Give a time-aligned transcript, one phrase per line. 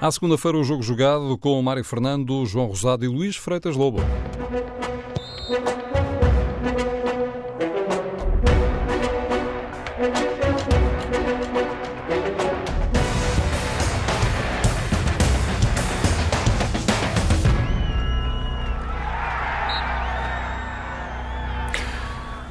[0.00, 3.98] À segunda-feira, o jogo jogado com Mário Fernando, João Rosado e Luís Freitas Lobo.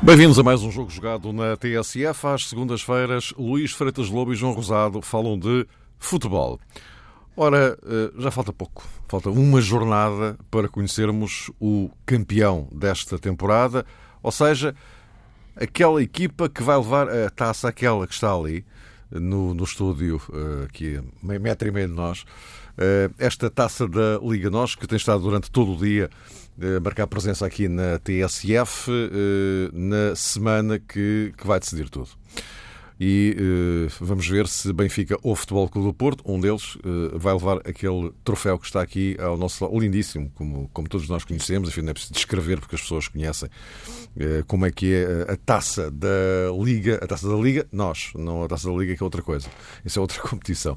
[0.04, 2.28] Bem-vindos a mais um jogo jogado na TSF.
[2.28, 5.66] Às segundas-feiras, Luís Freitas Lobo e João Rosado falam de
[5.98, 6.60] futebol.
[7.42, 8.86] Ora, eh, já falta pouco.
[9.08, 13.86] Falta uma jornada para conhecermos o campeão desta temporada,
[14.22, 14.76] ou seja,
[15.56, 18.66] aquela equipa que vai levar a taça, aquela que está ali
[19.10, 22.26] no, no estúdio, eh, aqui a metro e meio de nós,
[22.78, 26.10] eh, esta taça da Liga Nós, que tem estado durante todo o dia
[26.84, 28.92] marcar presença aqui na TSF
[29.72, 32.10] na semana que, que vai decidir tudo.
[33.00, 37.34] E uh, vamos ver se Benfica ou Futebol Clube do Porto, um deles, uh, vai
[37.34, 41.70] levar aquele troféu que está aqui ao nosso lado, lindíssimo, como, como todos nós conhecemos,
[41.70, 45.38] enfim, não é preciso descrever porque as pessoas conhecem uh, como é que é a
[45.38, 46.10] taça da
[46.62, 49.48] Liga, a taça da Liga, nós, não a taça da Liga que é outra coisa,
[49.86, 50.76] isso é outra competição,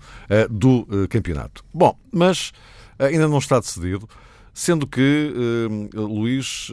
[0.48, 1.64] do campeonato.
[1.74, 2.52] Bom, mas
[2.98, 4.08] ainda não está decidido.
[4.54, 5.32] Sendo que
[5.94, 6.68] Luís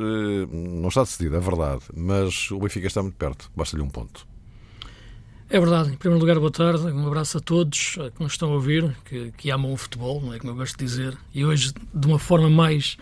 [0.52, 4.29] não está decidido, é verdade, mas o Benfica está muito perto, basta-lhe um ponto.
[5.52, 5.90] É verdade.
[5.92, 6.84] Em primeiro lugar, boa tarde.
[6.84, 10.32] Um abraço a todos que nos estão a ouvir, que, que amam o futebol, não
[10.32, 11.18] é como eu gosto de dizer.
[11.34, 12.98] E hoje, de uma forma mais,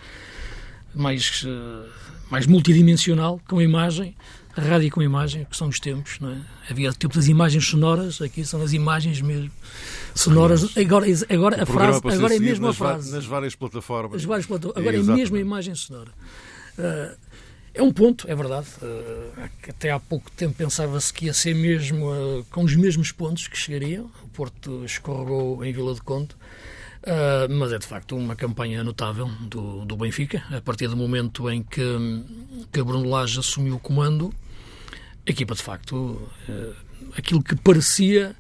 [0.95, 1.89] mais, uh,
[2.31, 4.15] mais multidimensional, com a imagem,
[4.55, 6.37] a rádio com imagem, que são os tempos, não é?
[6.69, 9.51] Havia o tempo das imagens sonoras, aqui são as imagens mesmo
[10.15, 10.77] sonoras.
[10.77, 13.11] Agora, agora a frase, agora é mesmo a frase.
[13.11, 14.23] Nas várias plataformas.
[14.23, 14.81] várias plataformas.
[14.81, 16.11] Agora é, é mesmo a imagem sonora.
[16.77, 17.26] Uh,
[17.77, 18.67] é um ponto, é verdade.
[18.81, 23.47] Uh, até há pouco tempo pensava-se que ia ser mesmo uh, com os mesmos pontos
[23.47, 24.09] que chegariam.
[24.23, 26.33] O Porto escorregou em Vila de Conde.
[27.03, 30.43] Uh, mas é de facto uma campanha notável do, do Benfica.
[30.49, 31.81] A partir do momento em que,
[32.71, 34.33] que Bruno Lage assumiu o comando,
[35.25, 36.27] a equipa, de facto,
[37.15, 38.35] aquilo que parecia.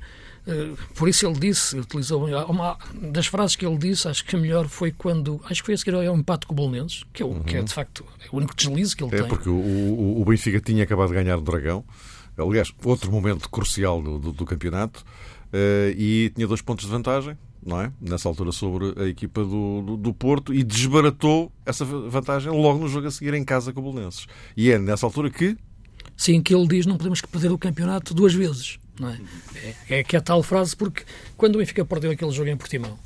[0.47, 2.77] Uh, por isso ele disse, utilizou uma
[3.11, 5.77] das frases que ele disse, acho que a melhor foi quando, acho que foi a
[5.77, 7.43] seguir ao empate com o Bolonenses, que é, o, uhum.
[7.43, 9.25] que é de facto é o único deslize que ele é tem.
[9.25, 11.83] É porque o, o, Benfica tinha acabado de ganhar o Dragão,
[12.37, 15.03] aliás, outro momento crucial do, do, do campeonato,
[15.47, 17.91] uh, e tinha dois pontos de vantagem, não é?
[17.99, 22.87] Nessa altura sobre a equipa do, do, do, Porto e desbaratou essa vantagem logo no
[22.87, 24.27] jogo a seguir em casa com o Bolonenses.
[24.55, 25.57] E é nessa altura que
[26.15, 28.79] Sim, que ele diz não podemos perder o campeonato duas vezes.
[29.01, 29.95] É?
[29.95, 31.03] É, é que é a tal frase, porque
[31.35, 32.97] quando o Benfica perdeu aquele jogo em Portimão,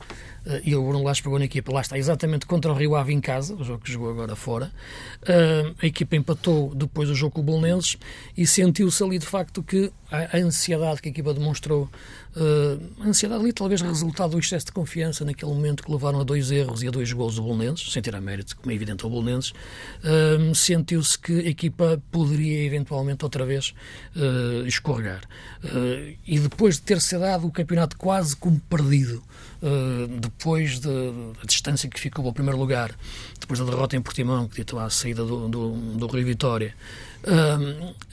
[0.45, 3.13] Uh, e o Bruno Lage pegou na equipa, lá está, exatamente contra o Rio Ave
[3.13, 4.71] em casa, o jogo que jogou agora fora.
[5.21, 7.97] Uh, a equipa empatou depois o jogo com o Bolonenses
[8.35, 11.87] e sentiu-se ali de facto que a, ansiedade que a equipa demonstrou,
[12.35, 16.23] uh, a ansiedade ali talvez resultado do excesso de confiança naquele momento que levaram a
[16.23, 19.09] dois erros e a dois gols do Bolonenses, sem tirar mérito, como é evidente ao
[19.09, 19.53] Bolonenses,
[20.55, 23.73] sentiu-se que a equipa poderia eventualmente outra vez
[24.65, 25.21] escorregar.
[26.27, 29.23] e depois de ter se dado o campeonato quase como perdido,
[29.61, 32.91] uh, depois da de, distância que ficou ao primeiro lugar,
[33.39, 36.73] depois da derrota em Portimão, que ditou a saída do, do, do Rio Vitória,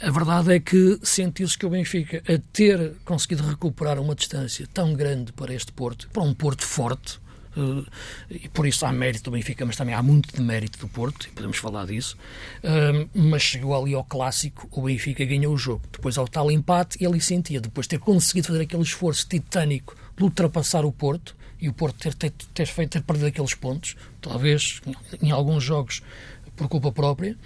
[0.01, 4.95] a verdade é que sentiu-se que o Benfica, a ter conseguido recuperar uma distância tão
[4.95, 7.21] grande para este Porto, para um Porto forte,
[7.57, 7.85] Uh,
[8.31, 11.27] e por isso há mérito do Benfica, mas também há muito de mérito do Porto,
[11.27, 12.17] e podemos falar disso.
[13.13, 15.83] Mas chegou ali ao clássico, o Benfica ganhou o jogo.
[15.91, 20.23] Depois ao tal empate, ele sentia, depois de ter conseguido fazer aquele esforço titânico de
[20.23, 24.81] ultrapassar o Porto, e o Porto ter, ter, ter feito ter perdido aqueles pontos, talvez
[25.21, 26.03] em alguns jogos
[26.55, 27.37] por culpa própria,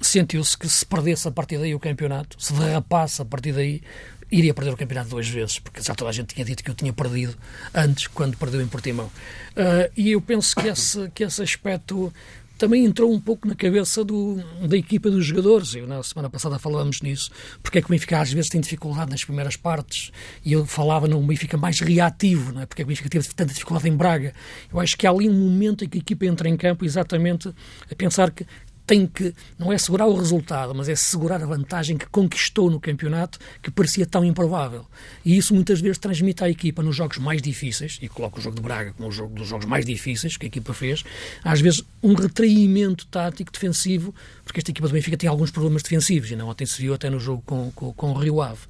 [0.00, 3.82] sentiu-se que se perdesse a partir daí o campeonato, se derrapasse a partir daí,
[4.30, 6.74] iria perder o campeonato duas vezes, porque já toda a gente tinha dito que eu
[6.74, 7.34] tinha perdido
[7.74, 9.06] antes, quando perdeu em Portimão.
[9.06, 12.12] Uh, e eu penso que esse, que esse aspecto
[12.58, 15.74] também entrou um pouco na cabeça do, da equipa dos jogadores.
[15.76, 17.30] Eu, na semana passada falávamos nisso,
[17.62, 20.10] porque é que o Benfica às vezes tem dificuldade nas primeiras partes,
[20.44, 22.66] e eu falava no Benfica mais reativo, não é?
[22.66, 24.34] porque é que o Benfica teve tanta dificuldade em Braga.
[24.72, 27.48] Eu acho que há ali um momento em que a equipa entra em campo exatamente
[27.48, 28.44] a pensar que
[28.88, 32.80] tem que, não é segurar o resultado, mas é segurar a vantagem que conquistou no
[32.80, 34.86] campeonato, que parecia tão improvável.
[35.22, 38.56] E isso muitas vezes transmite à equipa nos jogos mais difíceis, e coloco o jogo
[38.56, 41.04] de Braga como o jogo dos jogos mais difíceis que a equipa fez,
[41.44, 46.30] às vezes um retraimento tático defensivo, porque esta equipa do Benfica tem alguns problemas defensivos,
[46.30, 48.62] e não ontem se viu até no jogo com, com, com o Rio Ave.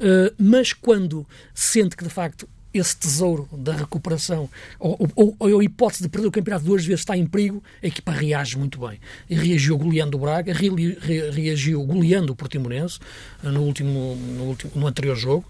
[0.00, 1.24] Uh, mas quando
[1.54, 6.28] sente que de facto esse tesouro da recuperação, ou, ou, ou, a hipótese de perder
[6.28, 9.00] o campeonato duas vezes está em perigo, a equipa reage muito bem.
[9.28, 12.98] E reagiu goleando o Braga, re, re, reagiu goleando o Portimonense
[13.42, 15.44] eh, no, último, no, último, no anterior jogo,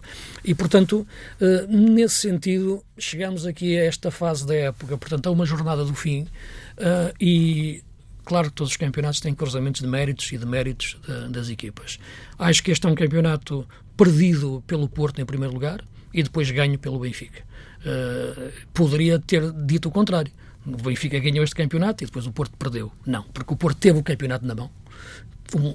[0.44, 1.06] e portanto,
[1.40, 5.94] uh, nesse sentido, chegamos aqui a esta fase da época, portanto, a uma jornada do
[5.94, 7.82] fim, uh, e
[8.22, 10.96] Claro que todos os campeonatos têm cruzamentos de méritos e de méritos
[11.30, 11.98] das equipas.
[12.38, 13.66] Acho que este é um campeonato
[13.96, 15.82] perdido pelo Porto em primeiro lugar
[16.12, 17.42] e depois ganho pelo Benfica.
[17.80, 20.32] Uh, poderia ter dito o contrário.
[20.66, 22.92] O Benfica ganhou este campeonato e depois o Porto perdeu.
[23.06, 24.70] Não, porque o Porto teve o campeonato na mão.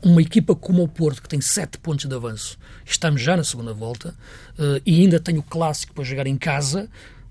[0.03, 3.73] Uma equipa como o Porto, que tem sete pontos de avanço, estamos já na segunda
[3.73, 4.15] volta
[4.57, 6.89] uh, e ainda tem o clássico para jogar em casa,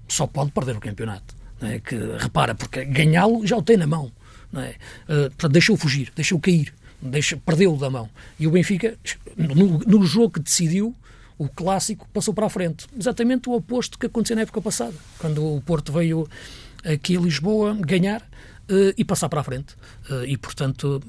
[0.09, 1.35] só pode perder o campeonato.
[1.63, 1.79] É?
[1.79, 4.13] Que, repara, porque ganhá-lo já o tem na mão.
[4.53, 4.75] Não é?
[5.05, 8.11] Uh, portanto, deixou fugir, deixou cair, deixou, perdeu-o da mão.
[8.39, 8.99] E o Benfica,
[9.37, 10.95] no, no jogo que decidiu,
[11.39, 12.87] o clássico passou para a frente.
[12.99, 16.29] Exatamente o oposto que aconteceu na época passada, quando o Porto veio
[16.85, 19.75] aqui a Lisboa ganhar uh, e passar para a frente.
[20.11, 21.03] Uh, e, portanto,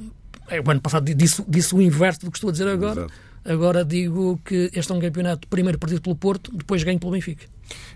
[0.48, 3.02] é, o ano passado disse, disse o inverso do que estou a dizer agora.
[3.02, 3.26] Exato.
[3.48, 7.46] Agora digo que este é um campeonato primeiro perdido pelo Porto, depois ganho pelo Benfica.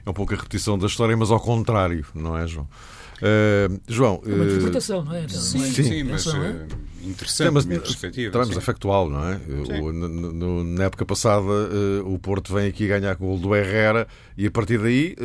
[0.06, 2.68] É um pouco a repetição da história, mas ao contrário, não é, João?
[3.18, 4.22] Uh, João.
[4.26, 5.28] É uma interpretação, não é?
[5.28, 6.68] Sim, sim, sim mas uh,
[7.04, 8.32] interessante mas, minha perspectiva.
[8.32, 9.40] Também é factual, não é?
[9.82, 13.56] O, no, na época passada, uh, o Porto vem aqui ganhar com o gol do
[13.56, 14.08] Herrera
[14.38, 15.16] e a partir daí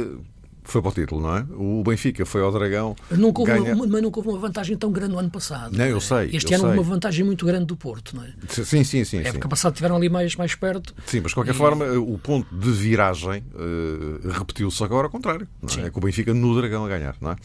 [0.65, 1.47] foi para o título, não é?
[1.57, 2.97] O Benfica foi ao Dragão.
[3.11, 3.75] Nunca houve ganha...
[3.75, 5.77] uma, mas nunca houve uma vantagem tão grande no ano passado.
[5.77, 6.31] Não, eu sei.
[6.33, 6.79] Este eu ano sei.
[6.79, 8.33] uma vantagem muito grande do Porto, não é?
[8.49, 9.19] Sim, sim, sim.
[9.19, 10.95] A época passada estiveram ali mais, mais perto.
[11.07, 11.57] Sim, mas de qualquer e...
[11.57, 15.47] forma, o ponto de viragem uh, repetiu-se agora ao contrário.
[15.77, 15.87] É?
[15.87, 17.37] é com o Benfica no Dragão a ganhar, não é?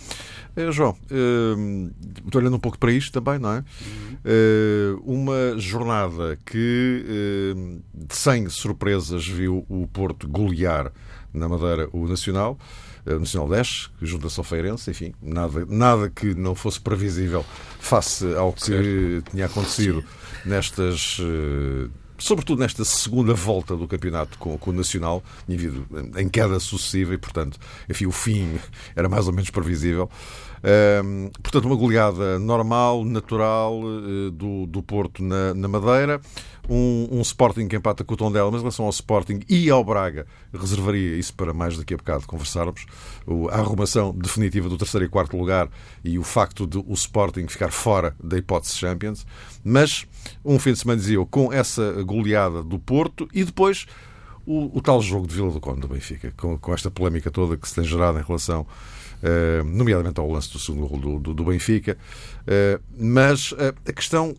[0.62, 1.92] Uh, João, uh,
[2.26, 3.64] estou olhando um pouco para isto também, não é?
[4.26, 5.02] Uhum.
[5.06, 10.92] uma jornada que, sem surpresas, viu o Porto golear
[11.34, 12.58] na Madeira o Nacional.
[13.06, 17.46] Eh, Nacional 10, que junta-se ao Feirense, enfim, nada, nada que não fosse previsível
[17.80, 20.04] face ao que tinha acontecido
[20.46, 25.88] nestas eh, sobretudo nesta segunda volta do campeonato com, com o Nacional, havido
[26.18, 27.58] em queda sucessiva e, portanto,
[27.90, 28.60] enfim, o fim
[28.96, 30.10] era mais ou menos previsível.
[31.42, 36.22] Portanto, uma goleada normal, natural uh, do, do Porto na, na Madeira.
[36.70, 39.84] Um, um, Sporting que empata com o Tondela, mas em relação ao Sporting e ao
[39.84, 42.86] Braga, reservaria isso para mais daqui a bocado conversarmos.
[43.26, 45.68] O, a arrumação definitiva do terceiro e quarto lugar
[46.04, 49.26] e o facto de o Sporting ficar fora da hipótese Champions.
[49.64, 50.06] Mas
[50.46, 53.88] um fim de semana, dizia eu, com essa goleada do Porto e depois
[54.46, 57.58] o, o tal jogo de Vila do Conde do Benfica, com, com esta polémica toda
[57.58, 58.66] que se tem gerado em relação
[59.22, 61.98] Uh, nomeadamente ao lance do segundo gol do, do, do, Benfica.
[62.44, 64.34] Uh, mas uh, a questão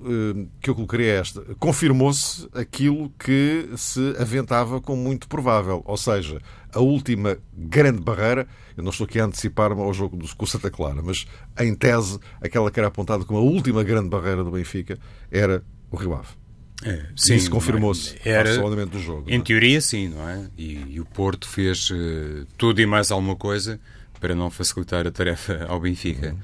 [0.60, 6.40] que eu colocaria é esta: confirmou-se aquilo que se aventava como muito provável, ou seja,
[6.72, 8.46] a última grande barreira.
[8.74, 11.26] Eu não estou aqui a antecipar-me ao jogo do, com Santa Clara, mas
[11.58, 14.98] em tese, aquela que era apontada como a última grande barreira do Benfica
[15.30, 16.40] era o Rio Ave.
[16.82, 19.28] É, sim, Isso confirmou-se era ao do jogo.
[19.28, 19.42] Em é?
[19.42, 20.48] teoria, sim, não é?
[20.56, 23.78] E, e o Porto fez uh, tudo e mais alguma coisa
[24.20, 26.32] para não facilitar a tarefa ao Benfica.
[26.32, 26.38] Uhum.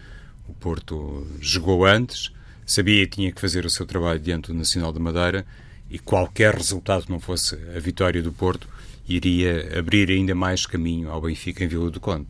[0.49, 2.32] O Porto jogou antes,
[2.64, 5.46] sabia que tinha que fazer o seu trabalho diante do Nacional de Madeira
[5.90, 8.69] e qualquer resultado que não fosse a vitória do Porto
[9.08, 12.26] iria abrir ainda mais caminho ao Benfica em Vila do Conde.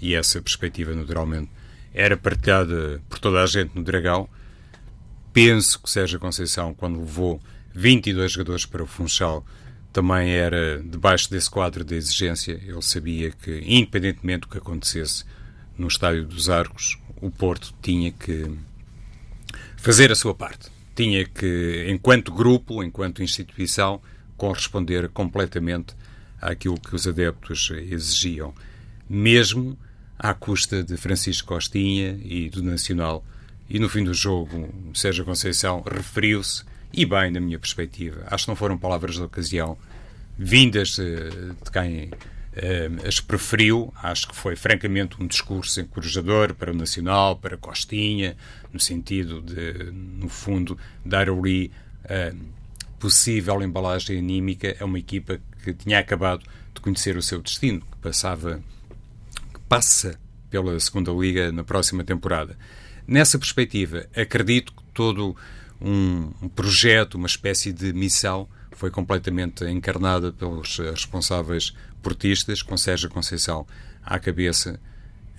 [0.00, 1.50] E essa perspectiva, naturalmente,
[1.92, 4.28] era partilhada por toda a gente no Dragão.
[5.32, 7.40] Penso que Sérgio Conceição, quando levou
[7.74, 9.44] 22 jogadores para o Funchal,
[9.92, 12.52] também era debaixo desse quadro de exigência.
[12.52, 15.24] Ele sabia que, independentemente do que acontecesse
[15.76, 18.50] no Estádio dos Arcos, o Porto tinha que
[19.76, 20.70] fazer a sua parte.
[20.94, 24.00] Tinha que, enquanto grupo, enquanto instituição,
[24.36, 25.94] corresponder completamente
[26.40, 28.54] àquilo que os adeptos exigiam,
[29.08, 29.78] mesmo
[30.18, 33.24] à custa de Francisco Costinha e do Nacional.
[33.68, 38.24] E no fim do jogo, Sérgio Conceição referiu-se e bem, na minha perspectiva.
[38.26, 39.78] Acho que não foram palavras de ocasião
[40.42, 42.10] vindas eh, de quem
[42.54, 43.92] eh, as preferiu.
[44.02, 48.36] Acho que foi, francamente, um discurso encorajador para o Nacional, para Costinha,
[48.72, 51.70] no sentido de, no fundo, dar ali
[52.04, 52.34] a
[52.98, 56.42] possível embalagem anímica a uma equipa que tinha acabado
[56.74, 58.62] de conhecer o seu destino, que passava,
[59.52, 60.18] que passa
[60.48, 62.58] pela segunda liga na próxima temporada.
[63.06, 65.36] Nessa perspectiva, acredito que todo
[65.80, 73.10] um, um projeto, uma espécie de missão, foi completamente encarnada pelos responsáveis portistas, com Sérgio
[73.10, 73.66] Conceição
[74.04, 74.80] à cabeça,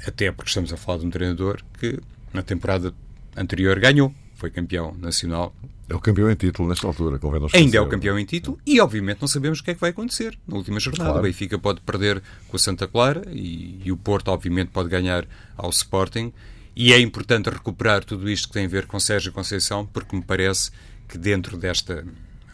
[0.05, 1.99] até porque estamos a falar de um treinador que
[2.33, 2.93] na temporada
[3.35, 5.55] anterior ganhou foi campeão nacional.
[5.87, 8.81] É o campeão em título nesta altura, convém Ainda é o campeão em título e,
[8.81, 11.11] obviamente, não sabemos o que é que vai acontecer na última jornada.
[11.11, 11.19] Claro.
[11.19, 15.27] O Benfica pode perder com o Santa Clara e, e o Porto, obviamente, pode ganhar
[15.55, 16.33] ao Sporting.
[16.75, 20.23] E é importante recuperar tudo isto que tem a ver com Sérgio Conceição, porque me
[20.23, 20.71] parece
[21.07, 22.03] que dentro desta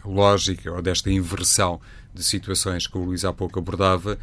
[0.08, 1.80] lógica ou desta inversão
[2.14, 4.18] de situações que o Luís há pouco abordava,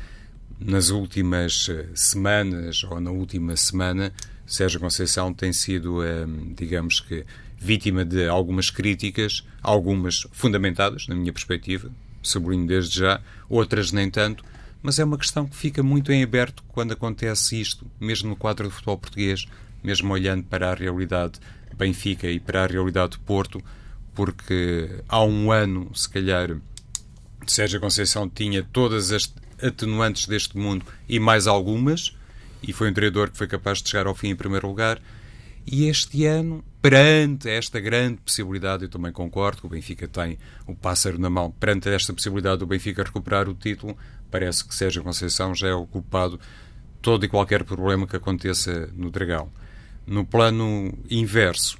[0.59, 4.13] nas últimas eh, semanas ou na última semana,
[4.45, 6.25] Sérgio Conceição tem sido, eh,
[6.55, 7.25] digamos que,
[7.57, 11.89] vítima de algumas críticas, algumas fundamentadas, na minha perspectiva,
[12.21, 14.43] sublinho desde já, outras nem tanto,
[14.81, 18.67] mas é uma questão que fica muito em aberto quando acontece isto, mesmo no quadro
[18.67, 19.45] do futebol português,
[19.83, 21.39] mesmo olhando para a realidade
[21.75, 23.61] Benfica e para a realidade do Porto,
[24.15, 26.55] porque há um ano, se calhar,
[27.45, 29.31] Sérgio Conceição tinha todas as
[29.61, 32.15] atenuantes deste mundo e mais algumas,
[32.63, 34.99] e foi um treinador que foi capaz de chegar ao fim em primeiro lugar.
[35.67, 40.75] E este ano, perante esta grande possibilidade, eu também concordo que o Benfica tem o
[40.75, 43.97] pássaro na mão, perante esta possibilidade do Benfica recuperar o título,
[44.31, 46.39] parece que Sérgio Conceição já é o culpado
[47.01, 49.51] todo e qualquer problema que aconteça no Dragão.
[50.05, 51.77] No plano inverso,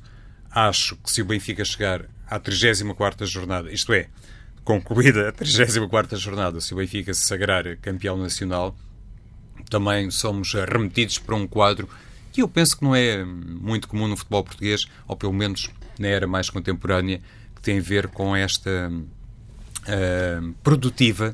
[0.49, 4.07] acho que se o Benfica chegar à 34ª jornada, isto é,
[4.63, 8.75] concluída a 34ª jornada, se o Benfica se sagrar campeão nacional,
[9.69, 11.89] também somos remetidos para um quadro
[12.35, 16.07] que eu penso que não é muito comum no futebol português, ou pelo menos na
[16.07, 17.21] era mais contemporânea,
[17.55, 21.33] que tem a ver com esta uh, produtiva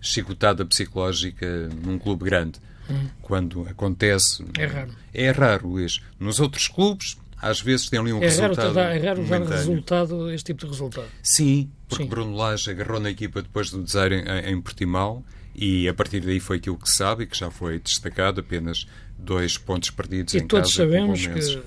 [0.00, 2.58] chicotada psicológica num clube grande.
[2.88, 3.08] Hum.
[3.20, 4.42] Quando acontece.
[4.56, 4.94] É raro.
[5.12, 6.00] É raro, Luís.
[6.18, 8.74] Nos outros clubes, às vezes tem ali um é resultado.
[8.74, 11.08] Raro, é raro dar resultado, este tipo de resultado.
[11.22, 12.10] Sim, porque Sim.
[12.10, 16.40] Bruno Lage agarrou na equipa depois do desaire em, em Portimão e a partir daí
[16.40, 18.86] foi aquilo que se sabe e que já foi destacado, apenas
[19.18, 20.48] dois pontos perdidos e em casa.
[20.48, 21.62] todos sabemos que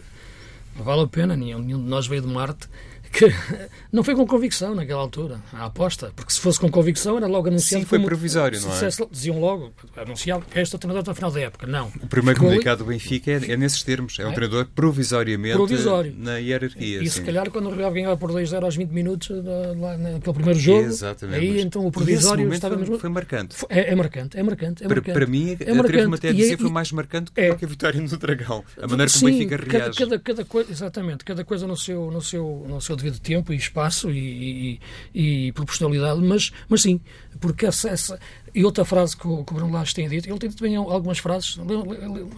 [0.76, 2.68] vale a pena, nenhum, nenhum de nós veio de Marte,
[3.12, 3.26] que
[3.92, 7.48] não foi com convicção naquela altura, a aposta, porque se fosse com convicção era logo
[7.48, 7.84] anunciado.
[7.84, 8.90] Sim, foi como, provisório, não é?
[9.12, 11.68] Diziam logo, anunciado que este é o treinador até o final da época.
[11.68, 11.88] Não.
[12.02, 14.34] O primeiro Ficou comunicado do Benfica é, é, nesses termos, é um é?
[14.34, 16.14] treinador provisoriamente Provisório.
[16.18, 17.04] na hierarquia.
[17.04, 17.20] E sim.
[17.20, 20.88] se calhar quando o Real ganhava por 2-0 aos 20 minutos lá naquele primeiro jogo,
[20.88, 21.62] Exatamente, aí mas...
[21.64, 22.98] então o provisório estava mesmo...
[22.98, 23.58] foi marcante.
[23.70, 25.06] É, é, marcante, é marcante, é marcante.
[25.06, 26.16] Para, para mim, é marcante.
[26.16, 28.64] até a dizer, e, foi mais marcante que, é, que a vitória no Dragão.
[28.82, 29.98] A maneira sim, como o Benfica reage.
[29.98, 33.54] Cada, cada, cada coisa, exatamente, cada coisa no seu, no seu, no seu devido tempo
[33.54, 34.80] e espaço e,
[35.14, 37.00] e, e, proporcionalidade, mas, mas sim,
[37.40, 38.20] porque essa, essa
[38.54, 40.76] e outra frase que o, que o Bruno Lage tem dito, ele tem dito também
[40.76, 41.58] algumas frases,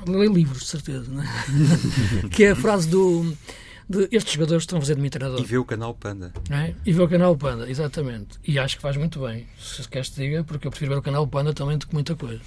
[0.08, 2.27] lê, livros, de certeza, é?
[2.29, 3.36] que é a frase do
[3.89, 5.41] de estes jogadores estão a fazer de mim treinador.
[5.41, 6.34] E vê o canal Panda.
[6.50, 6.74] É?
[6.86, 8.39] E vê o canal Panda, exatamente.
[8.46, 11.01] E acho que faz muito bem, se queres te diga, porque eu prefiro ver o
[11.01, 12.41] canal Panda também do que muita coisa.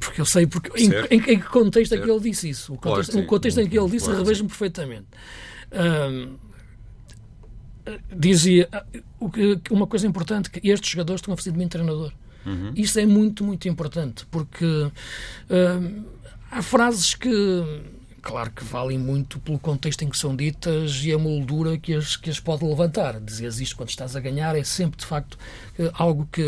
[0.00, 2.02] Porque eu sei porque, em, em, em, que contexto certo.
[2.02, 2.74] é que ele disse isso.
[2.74, 5.06] O contexto, claro, o contexto em que ele disse, claro, revejo-me perfeitamente.
[5.72, 6.36] Um,
[8.14, 8.68] dizia
[9.70, 12.12] uma coisa importante, que estes jogadores estão a fazer de mim treinador.
[12.44, 12.72] Uhum.
[12.76, 16.04] Isso é muito, muito importante, porque uh,
[16.50, 17.30] há frases que
[18.26, 22.16] claro que valem muito pelo contexto em que são ditas e a moldura que as,
[22.16, 23.20] que as pode levantar.
[23.20, 25.38] Dizias isto quando estás a ganhar é sempre, de facto,
[25.78, 26.42] eh, algo que,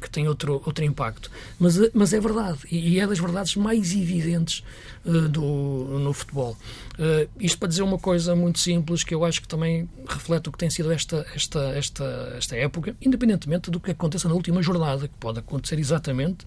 [0.00, 1.30] que tem outro, outro impacto.
[1.60, 4.64] Mas, eh, mas é verdade, e é das verdades mais evidentes
[5.04, 6.56] uh, do, no futebol.
[6.94, 10.52] Uh, isto para dizer uma coisa muito simples, que eu acho que também reflete o
[10.52, 15.06] que tem sido esta, esta, esta, esta época, independentemente do que aconteça na última jornada,
[15.06, 16.46] que pode acontecer exatamente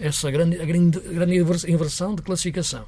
[0.00, 1.36] essa grande, grande, grande
[1.70, 2.84] inversão de classificação,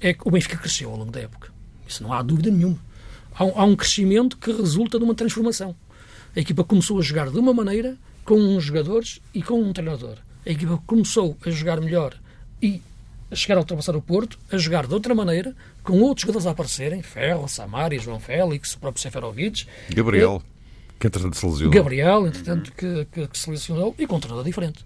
[0.00, 1.52] é que o Benfica cresceu ao longo da época.
[1.86, 2.78] Isso não há dúvida nenhuma.
[3.34, 5.76] Há um, há um crescimento que resulta de uma transformação.
[6.34, 10.16] A equipa começou a jogar de uma maneira, com uns jogadores e com um treinador.
[10.44, 12.14] A equipa começou a jogar melhor
[12.60, 12.80] e
[13.30, 16.50] a chegar a ultrapassar o Porto, a jogar de outra maneira, com outros jogadores a
[16.50, 19.66] aparecerem, Ferro, Samari, João Félix, o próprio Seferovic.
[19.90, 21.72] Gabriel, e, que entretanto se lesionou.
[21.72, 24.84] Gabriel, entretanto, que, que, que se lesionou, e com um treinador diferente.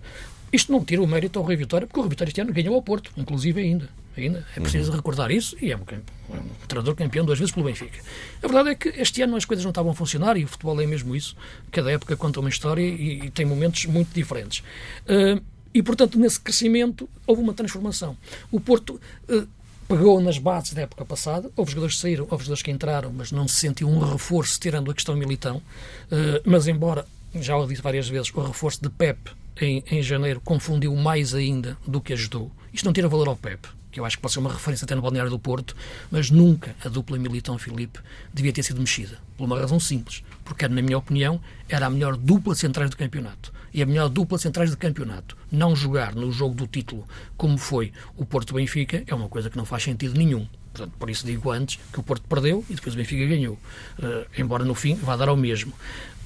[0.53, 2.75] Isto não tira o mérito ao Rui Vitória, porque o Rui Vitória este ano ganhou
[2.75, 3.89] ao Porto, inclusive ainda.
[4.17, 4.45] ainda.
[4.57, 4.97] É preciso uhum.
[4.97, 8.01] recordar isso e é um, é um treinador campeão duas vezes pelo Benfica.
[8.43, 10.81] A verdade é que este ano as coisas não estavam a funcionar e o futebol
[10.81, 11.37] é mesmo isso.
[11.71, 14.65] Cada época conta uma história e, e tem momentos muito diferentes.
[15.07, 15.41] Uh,
[15.73, 18.17] e, portanto, nesse crescimento houve uma transformação.
[18.51, 19.47] O Porto uh,
[19.87, 23.31] pegou nas bases da época passada, houve jogadores que saíram, houve jogadores que entraram, mas
[23.31, 25.57] não se sentiu um reforço tirando a questão militão.
[25.57, 29.19] Uh, mas, embora, já o disse várias vezes, o reforço de Pep
[29.61, 32.51] em, em janeiro confundiu mais ainda do que ajudou.
[32.73, 34.95] Isto não tira valor ao Pep, que eu acho que pode ser uma referência até
[34.95, 35.75] no balneário do Porto,
[36.11, 37.99] mas nunca a dupla Militão-Filipe
[38.33, 39.19] devia ter sido mexida.
[39.37, 43.53] Por uma razão simples, porque, na minha opinião, era a melhor dupla centrais do campeonato.
[43.73, 45.37] E a melhor dupla centrais do campeonato.
[45.51, 49.65] Não jogar no jogo do título como foi o Porto-Benfica é uma coisa que não
[49.65, 50.47] faz sentido nenhum.
[50.73, 53.55] Portanto, por isso digo antes que o Porto perdeu e depois o Benfica ganhou.
[53.99, 55.73] Uh, embora no fim vá dar ao mesmo.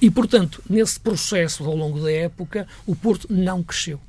[0.01, 3.99] E, portanto, nesse processo ao longo da época, o Porto não cresceu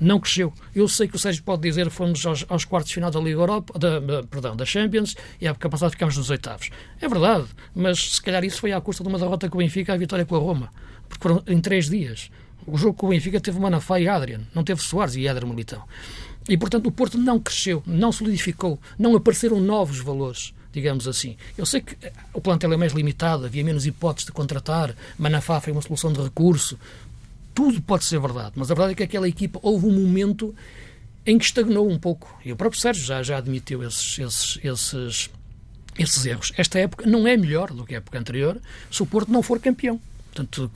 [0.00, 0.52] não cresceu.
[0.74, 3.40] Eu sei que o Sérgio pode dizer fomos aos, aos, quartos de final da Liga
[3.40, 6.70] Europa, da, perdão, da Champions, e a época passada ficámos nos oitavos.
[7.00, 9.94] É verdade, mas se calhar isso foi à custa de uma derrota com o Benfica
[9.94, 10.70] a vitória com a Roma,
[11.08, 12.30] porque foram em três dias.
[12.66, 15.82] O jogo com o Benfica teve Manafá e Adrian, não teve Soares e Adrian Militão.
[16.48, 21.36] E, portanto, o Porto não cresceu, não solidificou, não apareceram novos valores digamos assim.
[21.56, 21.96] Eu sei que
[22.32, 26.20] o plantel é mais limitado, havia menos hipóteses de contratar, Manafá foi uma solução de
[26.20, 26.78] recurso,
[27.54, 30.52] tudo pode ser verdade, mas a verdade é que aquela equipa houve um momento
[31.24, 32.36] em que estagnou um pouco.
[32.44, 35.30] E o próprio Sérgio já, já admitiu esses, esses, esses,
[35.96, 36.52] esses erros.
[36.56, 39.60] Esta época não é melhor do que a época anterior se o Porto não for
[39.60, 40.00] campeão.
[40.34, 40.70] Portanto,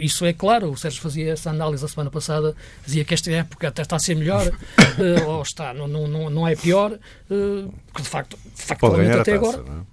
[0.00, 0.70] isso é claro.
[0.70, 3.98] O Sérgio fazia essa análise a semana passada, dizia que esta época até está a
[3.98, 9.10] ser melhor, uh, ou está, não, não, não é pior, uh, porque de facto, factualmente
[9.10, 9.80] até taça, agora.
[9.80, 9.91] É?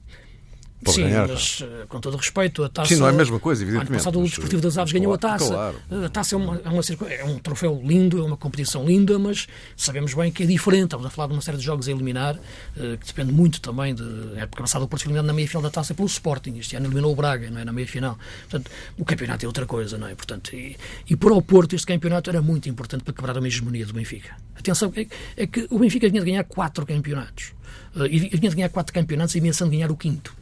[0.83, 2.93] Pode Sim, ganhar, mas eh, com todo respeito, a taça.
[2.93, 3.91] Sim, não é a mesma coisa, evidentemente.
[3.91, 5.47] Ano passado o Desportivo das Aves ganhou a taça.
[5.47, 5.77] Claro.
[6.05, 9.47] A taça é, uma, é, uma, é, um troféu lindo, é uma competição linda, mas
[9.75, 10.85] sabemos bem que é diferente.
[10.85, 12.39] Estamos a falar de uma série de jogos a eliminar,
[12.77, 14.03] eh, que depende muito também de.
[14.37, 16.57] A época passada o Porto eliminado na meia-final da taça pelo Sporting.
[16.57, 17.65] Este ano eliminou o Braga, não é?
[17.65, 18.17] Na meia-final.
[18.49, 20.15] Portanto, o campeonato é outra coisa, não é?
[20.15, 20.77] Portanto, e,
[21.09, 24.37] e para o Porto este campeonato era muito importante para quebrar a hegemonia do Benfica.
[24.57, 25.05] Atenção, é,
[25.35, 27.53] é que o Benfica vinha de ganhar quatro campeonatos.
[27.93, 30.38] Uh, e vinha de ganhar quatro campeonatos e ameaçando ganhar o quinto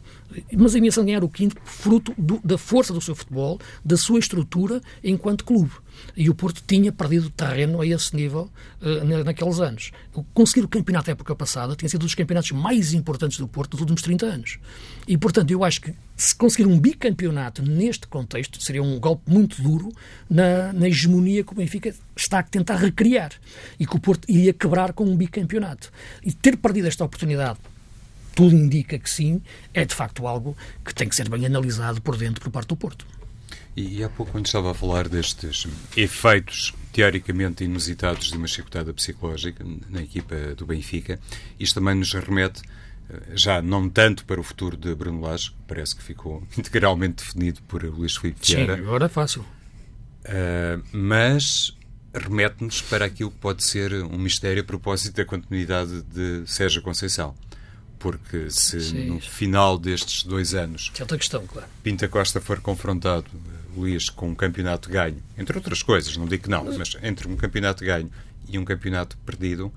[0.54, 3.98] mas a ameaça de ganhar o quinto fruto do, da força do seu futebol, da
[3.98, 5.72] sua estrutura enquanto clube.
[6.16, 8.50] E o Porto tinha perdido terreno a esse nível
[8.82, 9.92] uh, naqueles anos.
[10.34, 13.72] Conseguir o campeonato da época passada tinha sido um dos campeonatos mais importantes do Porto
[13.72, 14.60] dos últimos 30 anos.
[15.08, 19.62] E, portanto, eu acho que se conseguir um bicampeonato neste contexto seria um golpe muito
[19.62, 19.92] duro
[20.30, 23.32] na, na hegemonia que o Benfica está a tentar recriar
[23.80, 25.92] e que o Porto iria quebrar com um bicampeonato.
[26.24, 27.60] E ter perdido esta oportunidade
[28.38, 29.42] tudo indica que sim,
[29.74, 32.76] é de facto algo que tem que ser bem analisado por dentro por parte do
[32.76, 33.04] Porto.
[33.76, 35.66] E, e há pouco, quando estava a falar destes
[35.96, 41.20] efeitos teoricamente inusitados de uma chicotada psicológica na equipa do Benfica,
[41.60, 42.62] isto também nos remete
[43.10, 47.60] eh, já não tanto para o futuro de Bruno Lage, parece que ficou integralmente definido
[47.64, 48.76] por Luís Filipe Vieira.
[48.76, 49.42] Sim, agora é fácil.
[49.42, 51.76] Uh, mas
[52.14, 57.34] remete-nos para aquilo que pode ser um mistério a propósito da continuidade de Sérgio Conceição
[58.00, 59.06] porque se Sim.
[59.08, 61.68] no final destes dois anos é outra questão, claro.
[61.84, 63.26] Pinta Costa for confrontado,
[63.76, 67.36] Luís, com um campeonato ganho, entre outras coisas, não digo que não, mas entre um
[67.36, 68.10] campeonato ganho
[68.48, 69.72] e um campeonato perdido,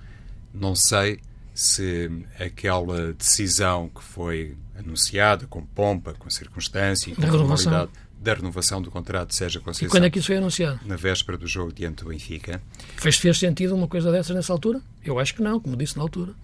[0.52, 1.20] não sei
[1.54, 8.82] se aquela decisão que foi anunciada com pompa, com circunstância e com formalidade da renovação
[8.82, 9.88] do contrato seja Conceição.
[9.88, 10.80] E quando é que isso foi anunciado?
[10.84, 12.60] Na véspera do jogo diante do Benfica.
[12.96, 14.80] Fez, fez sentido uma coisa dessas nessa altura?
[15.02, 16.34] Eu acho que não, como disse na altura.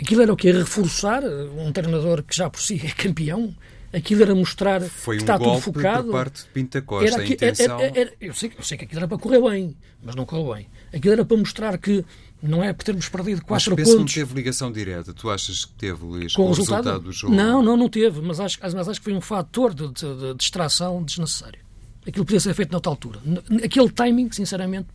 [0.00, 0.50] Aquilo era o que?
[0.50, 3.54] Reforçar um treinador que já por si é campeão?
[3.92, 6.04] Aquilo era mostrar Foi que um está tudo focado.
[6.04, 7.14] por parte de Pinta Costa.
[7.14, 7.80] Era, a intenção...
[7.80, 10.54] era, era, eu, sei, eu sei que aquilo era para correr bem, mas não correu
[10.54, 10.68] bem.
[10.92, 12.04] Aquilo era para mostrar que
[12.42, 13.94] não é por termos perdido quatro mas pontos.
[13.94, 15.14] Mas não teve ligação direta.
[15.14, 16.84] Tu achas que teve, Luís, com, com o resultado?
[16.84, 17.04] resultado?
[17.04, 17.34] do jogo?
[17.34, 18.20] Não, não, não teve.
[18.20, 21.60] Mas acho, mas acho que foi um fator de, de, de distração desnecessário.
[22.06, 23.20] Aquilo podia ser feito noutra altura.
[23.64, 24.88] Aquele timing, sinceramente,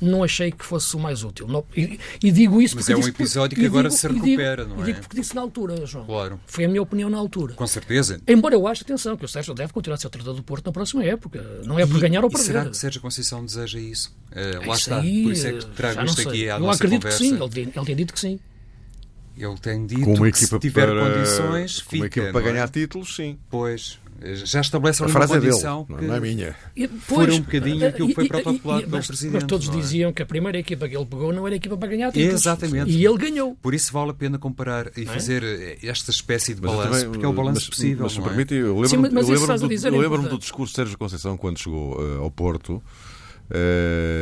[0.00, 1.46] não achei que fosse o mais útil.
[1.48, 3.00] Não, e, e, digo isso Mas porque.
[3.00, 4.82] é um episódio que agora digo, se recupera, digo, não é?
[4.82, 6.04] E digo porque disse na altura, João.
[6.06, 6.40] Claro.
[6.46, 7.54] Foi a minha opinião na altura.
[7.54, 8.20] Com certeza.
[8.26, 10.66] Embora eu ache, atenção, que o Sérgio deve continuar a ser o treinador do Porto
[10.66, 11.42] na próxima época.
[11.64, 12.44] Não é por e, ganhar ou perder.
[12.46, 14.14] será que Sérgio Conceição deseja isso?
[14.30, 15.00] Uh, lá isso está.
[15.00, 16.26] Aí, por isso é que trago isto sei.
[16.26, 17.18] aqui à eu nossa acredito conversa.
[17.18, 17.60] que sim.
[17.60, 18.40] Ele, ele tem dito que sim.
[19.38, 22.32] Ele tem dito com uma que equipa se tiver para, condições, com uma fica, equipa
[22.32, 22.52] para é?
[22.52, 23.38] ganhar títulos, sim.
[23.50, 23.98] Pois,
[24.44, 26.56] já estabelece a condição é dele, não é minha.
[27.08, 29.34] Pois, um bocadinho aquilo que foi protocolado pelo mas, Presidente.
[29.34, 29.72] Mas todos é?
[29.72, 32.40] diziam que a primeira equipa que ele pegou não era a equipa para ganhar títulos.
[32.40, 32.90] Exatamente.
[32.90, 33.56] E ele ganhou.
[33.56, 35.04] Por isso vale a pena comparar e é?
[35.04, 38.04] fazer esta espécie de balanço, porque é o balanço mas, possível.
[38.04, 38.22] Mas se é?
[38.22, 42.74] permite, eu lembro-me lembro a do, discurso de Sérgio Conceição quando chegou uh, ao Porto.
[42.74, 42.82] uh,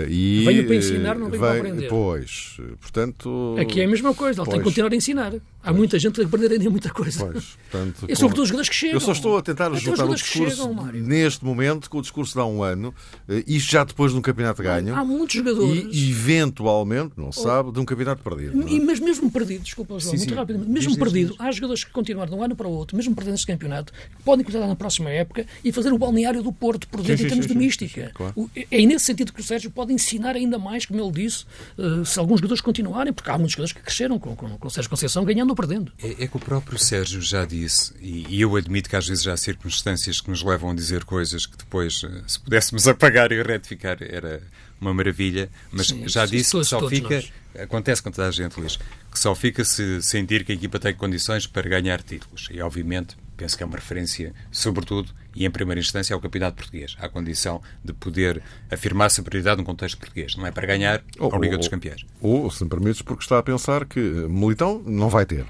[0.09, 1.89] e, Veio para ensinar, não veio para aprender.
[1.89, 3.57] Pois, portanto.
[3.59, 4.75] Aqui é a mesma coisa, ele tem que Pois.
[4.75, 5.33] continuar a ensinar.
[5.65, 7.19] Há muita gente a aprender ainda muita coisa.
[7.27, 8.95] Pois, portanto, E com- sobretudo os jogadores que chegam.
[8.97, 11.99] Eu só estou a tentar os juntar o jogadores que discurso chegam, neste momento com
[11.99, 12.95] o discurso de há um ano,
[13.29, 15.87] eh, isto já depois de um campeonato ganho Há muitos jogadores.
[15.91, 18.63] e eventualmente, não se sabe, de um campeonato perdido.
[18.63, 18.71] é?
[18.73, 20.59] E, mas mesmo perdido, desculpa, João, Sim, muito sim.
[20.71, 21.41] mesmo diz, perdido, diz.
[21.41, 24.23] há jogadores que continuaram de um ano para o outro, mesmo perdendo este campeonato, que
[24.23, 27.29] podem continuar na próxima época e fazer o balneário do Porto por dentro sim, em
[27.29, 28.11] termos de mística.
[28.15, 28.51] claro.
[28.71, 31.45] É nesse sentido que o Sérgio pode ensinar ainda mais, como ele disse,
[31.79, 34.71] eh, se alguns jogadores continuarem, porque há muitos jogadores que cresceram com, com, com o
[34.71, 35.93] Sérgio Conceição ganhando perdendo.
[36.03, 39.27] É, é que o próprio Sérgio já disse, e, e eu admito que às vezes
[39.27, 43.43] há circunstâncias que nos levam a dizer coisas que depois, eh, se pudéssemos apagar e
[43.43, 44.43] retificar, era
[44.81, 47.33] uma maravilha, mas Sim, já isso disse que todos- só todos fica, nós.
[47.61, 48.77] acontece com toda a gente, Luís,
[49.11, 52.49] que só fica se sentir que a equipa tem condições para ganhar títulos.
[52.51, 56.97] E, obviamente, penso que é uma referência, sobretudo, e em primeira instância, ao Campeonato Português,
[57.01, 60.37] à condição de poder afirmar superioridade no contexto português.
[60.37, 62.05] Não é para ganhar Ou- a Liga ou- dos Campeões.
[62.21, 65.45] Ou, se me permites, porque está a pensar que Militão não vai ter.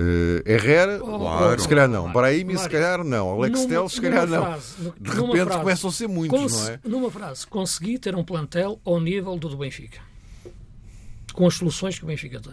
[0.00, 1.60] Uh, Herrera, Claro.
[1.60, 2.02] se calhar não.
[2.02, 3.30] Mário, Brahimi, se Mário, calhar não.
[3.30, 4.42] Alex numa- Telles, se calhar não.
[4.44, 6.80] frase, de repente frase, começam a ser muitos, não é?
[6.84, 9.98] Numa frase, consegui ter um plantel ao nível do do Benfica.
[11.32, 12.52] Com as soluções que o Benfica tem.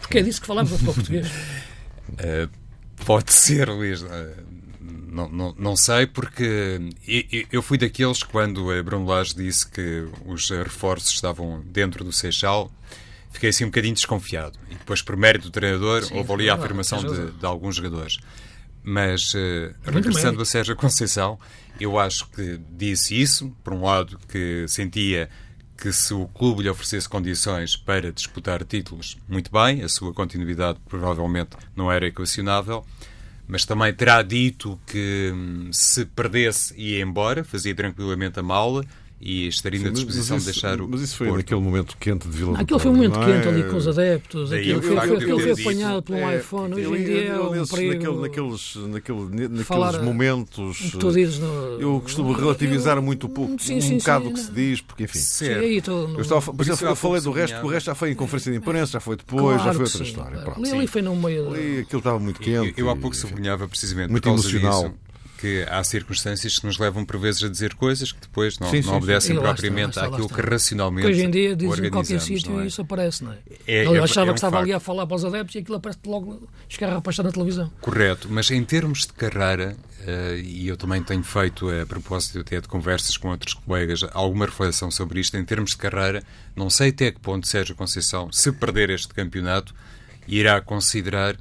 [0.00, 1.28] Porque é disso que falamos no futebol português.
[1.28, 2.50] Uh,
[3.04, 4.02] pode ser, Luís.
[4.02, 4.06] uh,
[4.80, 6.78] não, não, não sei, porque
[7.50, 12.12] eu- fui daqueles que, quando a Bruno Lage disse que os reforços estavam dentro do
[12.12, 12.70] Seixal,
[13.32, 14.56] fiquei assim um bocadinho desconfiado.
[14.70, 18.18] E depois, por mérito do treinador, Sim, houve ali a afirmação de, de alguns jogadores.
[18.82, 21.38] Mas, uh, regressando a Sérgio Conceição,
[21.80, 25.28] eu acho que disse isso, por um lado, que sentia
[25.80, 30.78] que se o clube lhe oferecesse condições para disputar títulos, muito bem, a sua continuidade
[30.86, 32.84] provavelmente não era equacionável,
[33.48, 38.84] mas também terá dito que hum, se perdesse ia embora, fazia tranquilamente a mala
[39.20, 41.38] e estaria na disposição de deixar o Mas isso foi Porto.
[41.40, 43.26] naquele momento quente de Vila do Aquilo foi um momento não é?
[43.36, 44.50] quente ali com os adeptos.
[44.52, 46.74] Aquilo o foi, foi, apanhado por um É, iPhone.
[46.74, 47.92] Hoje em dia é um perigo.
[47.94, 50.90] naquele- naqueles, naquele, naqueles momentos.
[50.98, 54.40] Tu dizes no- Eu costumo relativizar muito pouco, Sim, um sim, bocado sim, o que
[54.40, 54.54] se não.
[54.54, 55.18] diz, porque enfim.
[55.18, 55.60] Sim, Certo.
[55.60, 57.94] aí estou no- Eu, estava, Por exemplo, eu falei do resto, porque o resto já
[57.94, 60.44] foi em conferência de imprensa, já foi depois, já foi outra história.
[60.72, 61.48] Ali, foi no meio.
[61.52, 62.80] Ali aquilo estava muito Eu, quente.
[62.80, 64.94] eu há pouco sublinhava precisamente Muito emocional.
[65.40, 68.82] Que há circunstâncias que nos levam por vezes a dizer coisas que depois não, Sim,
[68.82, 69.38] sim, não obedecem sim.
[69.38, 72.60] Está, propriamente está, àquilo que racionalmente Porque hoje em dia dizem em qualquer organizamos, sítio
[72.60, 72.64] é?
[72.64, 73.36] e isso aparece, não é?
[73.66, 74.76] É- eu é- achava é um que estava ali facto.
[74.76, 77.72] a falar para os adeptos e aquilo aparece logo escarrapachado na televisão.
[77.80, 79.74] Correto, mas em termos de carreira,
[80.06, 84.44] eh, e eu também tenho feito, a propósito até de conversas com outros colegas, alguma
[84.44, 86.22] reflexão sobre isto, em termos de carreira,
[86.54, 89.74] não sei até que ponto Sérgio Conceição, se perder este campeonato,
[90.28, 91.34] irá considerar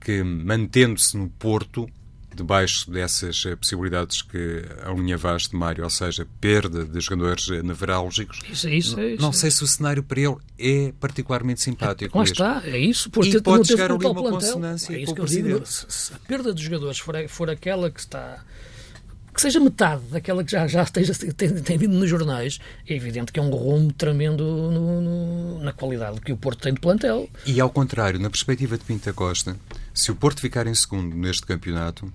[0.00, 1.88] que, mantendo-se no Porto,
[2.34, 8.40] debaixo dessas eh, possibilidades que alinhavaste, de Mário, ou seja, perda de jogadores eh, nevrálgicos,
[8.50, 9.22] Isso, isso, é isso.
[9.22, 12.16] não sei se o cenário para ele é particularmente simpático.
[12.18, 13.08] Lá está, é isso.
[13.10, 14.30] Por E ter, pode chegar ali uma plantel.
[14.32, 15.42] consonância é isso com que o eu digo.
[15.60, 15.92] Presidente.
[15.92, 18.42] Se, a perda dos jogadores for, for aquela que está.
[19.34, 23.32] Que seja metade daquela que já, já esteja, tem, tem vindo nos jornais, é evidente
[23.32, 27.28] que é um rumo tremendo no- no- na qualidade que o Porto tem de plantel.
[27.44, 29.56] E ao contrário, na perspectiva de Pinta Costa,
[29.92, 32.10] se o Porto ficar em segundo neste campeonato,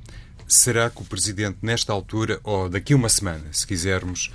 [0.47, 4.31] será que o Presidente, nesta altura, ou daqui uma semana, se quisermos,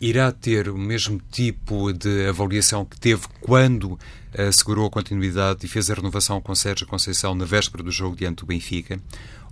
[0.00, 3.98] irá ter o mesmo tipo de avaliação que teve quando
[4.34, 8.16] eh, assegurou a continuidade e fez a renovação com Sérgio Conceição na véspera do jogo
[8.16, 8.98] diante do Benfica?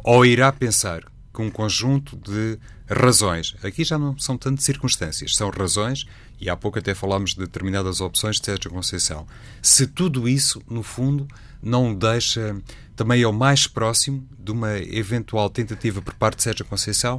[0.02, 5.48] Ou irá pensar que um conjunto de razões, aqui já não são tanto circunstâncias, são
[5.50, 6.06] razões,
[6.40, 9.26] e há pouco até falámos de determinadas opções de Sérgio Conceição.
[9.62, 11.28] Se tudo isso, no fundo,
[11.62, 12.56] não o deixa
[12.96, 17.18] também ao mais próximo de uma eventual tentativa por parte de Sérgio Conceição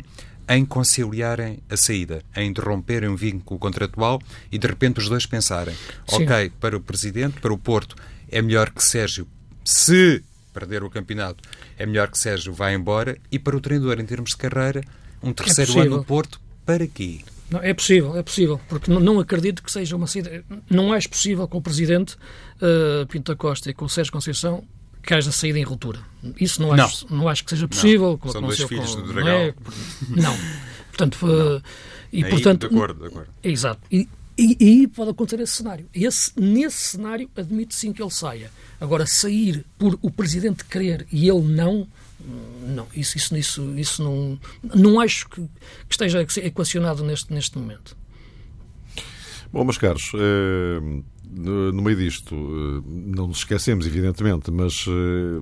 [0.49, 4.21] em conciliarem a saída, em interromperem um vínculo contratual
[4.51, 5.75] e de repente os dois pensarem:
[6.07, 6.23] Sim.
[6.23, 7.95] ok, para o Presidente, para o Porto,
[8.29, 9.27] é melhor que Sérgio,
[9.63, 11.43] se perder o campeonato,
[11.77, 14.81] é melhor que Sérgio vá embora e para o treinador, em termos de carreira,
[15.23, 15.91] um terceiro possível.
[15.93, 17.21] ano no Porto, para quê?
[17.49, 20.43] Não, é possível, é possível, porque não, não acredito que seja uma saída.
[20.69, 24.63] Não acho possível com o Presidente uh, Pinto Costa e com o Sérgio Conceição
[25.03, 25.99] que haja saída em ruptura.
[26.39, 27.27] Isso não acho, não.
[27.27, 28.17] acho que seja possível.
[28.17, 29.31] como São dois filhos com, do não Dragão.
[29.31, 29.53] é?
[30.09, 30.37] Não.
[30.89, 31.61] Portanto, uh,
[32.13, 32.69] e Aí, portanto.
[32.69, 33.29] de acordo, de acordo.
[33.43, 33.81] Exato.
[33.91, 35.87] E, e, e aí pode acontecer esse cenário.
[35.93, 38.51] Esse, nesse cenário, admito sim que ele saia.
[38.79, 41.87] Agora, sair por o Presidente querer e ele não,
[42.67, 47.95] não, isso, isso, isso, isso não, não acho que, que esteja equacionado neste, neste momento.
[49.51, 51.01] Bom, meus caros, eh,
[51.33, 52.83] no meio disto, eh,
[53.15, 55.41] não nos esquecemos, evidentemente, mas eh,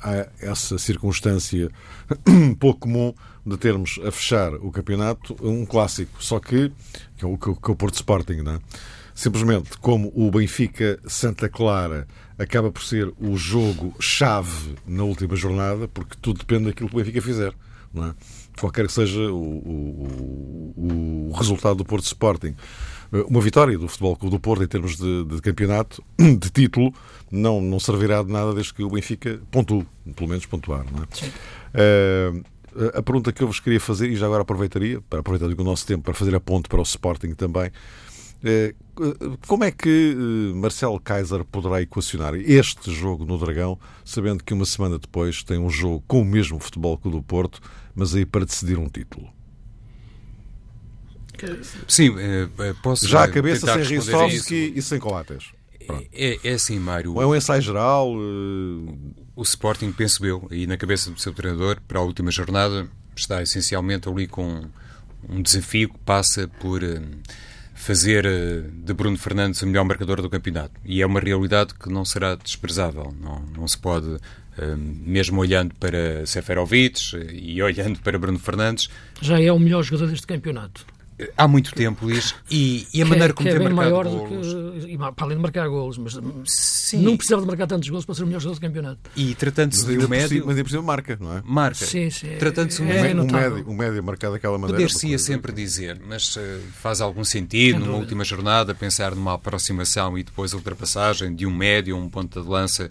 [0.00, 1.70] há essa circunstância
[2.58, 3.12] pouco comum
[3.44, 6.72] de termos a fechar o campeonato um clássico, só que,
[7.16, 8.60] que é o, que é o- Porto Sporting, não é?
[9.14, 12.06] Simplesmente como o Benfica Santa Clara
[12.38, 17.22] acaba por ser o jogo-chave na última jornada, porque tudo depende daquilo que o Benfica
[17.22, 17.54] fizer.
[17.94, 18.14] Não é?
[18.60, 22.54] Qualquer que seja o, o- o- resultado do Porto Sporting.
[23.12, 26.92] Eh, Uma vitória do Futebol Clube do Porto em termos de, de campeonato, de título,
[27.30, 30.84] não, não servirá de nada desde que o Benfica pontue, pelo menos pontuar.
[30.90, 31.06] Não é?
[31.74, 32.32] Eh,
[32.94, 35.86] a pergunta que eu vos queria fazer, e já agora aproveitaria, para aproveitar o nosso
[35.86, 37.70] tempo para fazer a ponte para o Sporting também,
[38.44, 38.74] eh,
[39.46, 40.14] como é que
[40.54, 45.70] Marcelo Kaiser poderá equacionar este jogo no Dragão, sabendo que uma semana depois tem um
[45.70, 47.60] jogo com o mesmo Futebol Clube do Porto,
[47.96, 49.34] mas aí para decidir um título?
[51.88, 52.14] Sim,
[52.82, 55.52] posso Já a cabeça sem Ristovski e sem Coates.
[56.12, 57.14] É, é, assim, Mário.
[57.14, 58.10] Ou é um ensaio geral?
[59.34, 63.42] O Sporting, penso eu, e na cabeça do seu treinador, para a última jornada, está
[63.42, 64.64] essencialmente ali com
[65.28, 66.82] um desafio que passa por
[67.86, 70.72] fazer eh, de Bruno Fernandes o melhor marcador do campeonato.
[70.84, 73.14] E é uma realidade que não será desprezável.
[73.20, 74.16] Não, não se pode,
[74.58, 78.88] eh, mesmo olhando para Seferovic eh, e olhando para Bruno Fernandes.
[79.20, 80.84] Já é o melhor jogador deste campeonato.
[81.34, 84.52] Há muito tempo, Luís, e, e a maneira como que é tem marcado maior golos...
[84.52, 87.02] do que, para além de marcar golos, mas Sim.
[87.02, 88.98] não precisava de marcar tantos golos para ser o melhor jogador do campeonato.
[89.16, 90.44] E tratando-se de um médio...
[90.44, 91.42] Mas ainda por cima marca, não é?
[91.42, 91.86] Marca.
[91.86, 92.36] Sim, sim.
[92.38, 94.76] Tratando-se de um, é, um, médio, um médio marcado daquela maneira...
[94.76, 96.40] Poder-se-ia sempre dizer, mas uh,
[96.82, 101.96] faz algum sentido, numa última jornada, pensar numa aproximação e depois ultrapassagem de um médio,
[101.96, 102.90] um ponto de lança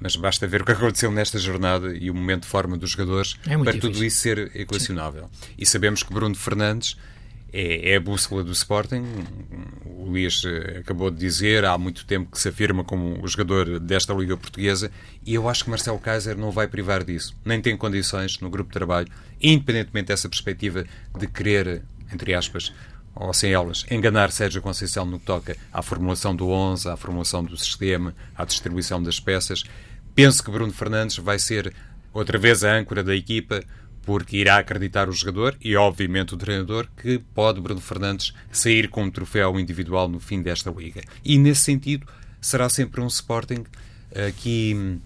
[0.00, 3.36] mas basta ver o que aconteceu nesta jornada e o momento de forma dos jogadores
[3.46, 3.80] é para difícil.
[3.80, 5.28] tudo isso ser equacionável.
[5.32, 5.54] Sim.
[5.58, 6.96] E sabemos que Bruno Fernandes
[7.58, 9.02] é, é, a bússola do Sporting.
[9.84, 13.80] O Luís eh, acabou de dizer, há muito tempo que se afirma como o jogador
[13.80, 14.92] desta Liga Portuguesa
[15.26, 17.36] e eu acho que Marcelo Kaiser não vai privar disso.
[17.44, 19.08] Nem tem condições no grupo de trabalho,
[19.42, 20.84] independentemente dessa perspectiva
[21.18, 22.72] de querer, entre aspas,
[23.12, 27.42] ou sem elas, enganar Sérgio Conceição no que toca à formulação do 11, à formulação
[27.42, 29.64] do sistema, à distribuição das peças.
[30.14, 31.74] Penso que Bruno Fernandes vai ser
[32.12, 33.64] outra vez a âncora da equipa,
[34.08, 39.02] porque irá acreditar o jogador e, obviamente, o treinador que pode Bruno Fernandes sair com
[39.02, 41.02] um troféu individual no fim desta liga.
[41.22, 42.06] E, nesse sentido,
[42.40, 43.64] será sempre um Sporting
[44.26, 44.98] aqui hum,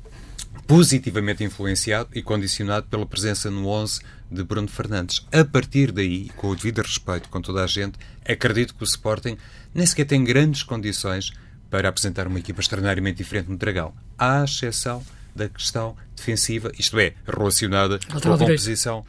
[0.69, 5.27] positivamente influenciado e condicionado pela presença no 11 de Bruno Fernandes.
[5.33, 9.37] A partir daí, com o devido respeito com toda a gente, acredito que o Sporting
[9.75, 11.33] nem sequer tem grandes condições
[11.69, 15.03] para apresentar uma equipa extraordinariamente diferente no Dragão, à exceção
[15.35, 19.05] da questão defensiva, isto é, relacionada com a composição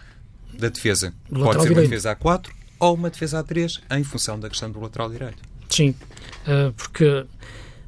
[0.53, 1.13] da defesa.
[1.29, 4.71] Pode ser uma defesa a 4 ou uma defesa a 3 em função da questão
[4.71, 5.41] do lateral direito.
[5.69, 5.95] Sim,
[6.45, 7.25] eh, porque,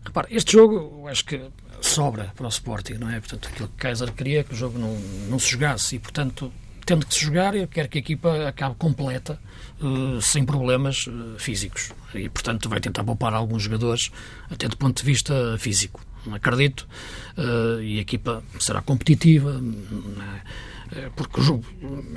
[0.04, 1.42] repare, este jogo, acho que
[1.82, 3.20] sobra para o Sporting, não é?
[3.20, 4.98] Portanto, aquilo que Kaiser queria que o jogo não,
[5.30, 6.52] não se jogasse e, portanto,
[6.86, 9.40] tendo que se jogar, eu quero que a equipa acabe completa,
[9.82, 11.92] uh, sem problemas uh, físicos.
[12.14, 14.12] E, portanto, vai tentar poupar alguns jogadores,
[14.50, 16.02] até do ponto de vista físico
[16.34, 16.88] acredito,
[17.38, 19.62] uh, e a equipa será competitiva,
[20.92, 21.10] é?
[21.16, 21.66] porque o jogo,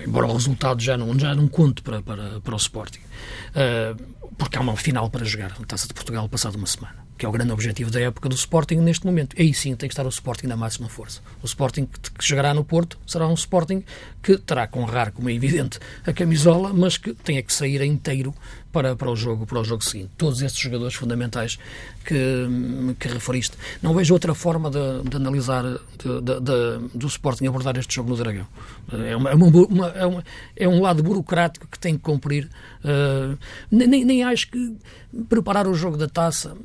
[0.06, 4.56] embora o resultado já não, já não conte para, para, para o Sporting, uh, porque
[4.56, 7.32] há uma final para jogar na Taça de Portugal passado uma semana que é o
[7.32, 9.34] grande objetivo da época do Sporting neste momento.
[9.36, 11.20] Aí sim tem que estar o Sporting na máxima força.
[11.42, 13.82] O Sporting que chegará no Porto será um Sporting
[14.22, 18.32] que terá que honrar, como é evidente, a camisola, mas que tenha que sair inteiro
[18.72, 20.10] para, para, o jogo, para o jogo seguinte.
[20.16, 21.58] Todos estes jogadores fundamentais
[22.04, 23.56] que, que referiste.
[23.82, 28.16] Não vejo outra forma de, de analisar de, de, do Sporting abordar este jogo no
[28.16, 28.46] Dragão.
[28.92, 30.24] É, uma, é, uma, é, uma,
[30.56, 32.48] é, um lado burocrático que tem que cumprir.
[32.84, 33.38] Uh,
[33.70, 34.76] nem, nem acho que
[35.28, 36.56] preparar o jogo da taça.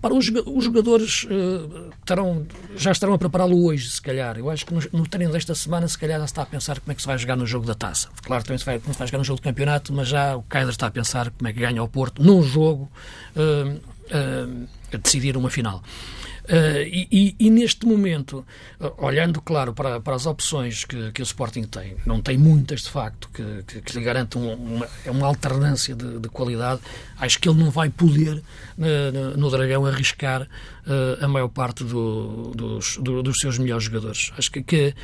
[0.00, 2.46] Para os, os jogadores uh, terão,
[2.76, 4.38] já estarão a prepará-lo hoje, se calhar.
[4.38, 6.92] Eu acho que no, no treino desta semana, se calhar, já está a pensar como
[6.92, 8.08] é que se vai jogar no jogo da taça.
[8.22, 10.42] Claro, também se vai, não se vai jogar no jogo do campeonato, mas já o
[10.42, 12.90] Kaiser está a pensar como é que ganha o Porto num jogo
[13.36, 15.82] uh, uh, a decidir uma final.
[16.48, 18.42] Uh, e, e, neste momento,
[18.80, 22.80] uh, olhando, claro, para, para as opções que, que, o Sporting tem, não tem muitas
[22.80, 26.80] de facto que, que, que lhe garantam uma, uma alternância de, de, qualidade,
[27.18, 28.38] acho que ele não vai poder,
[28.78, 30.48] uh, no Dragão, arriscar
[31.20, 34.32] a maior parte do, dos, do, dos seus melhores jogadores.
[34.38, 34.94] Acho que, que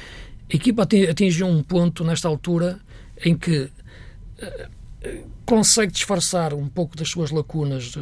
[0.50, 2.80] a equipa atingiu um ponto nesta altura
[3.22, 3.70] em que
[5.44, 7.92] consegue disfarçar um pouco das suas lacunas,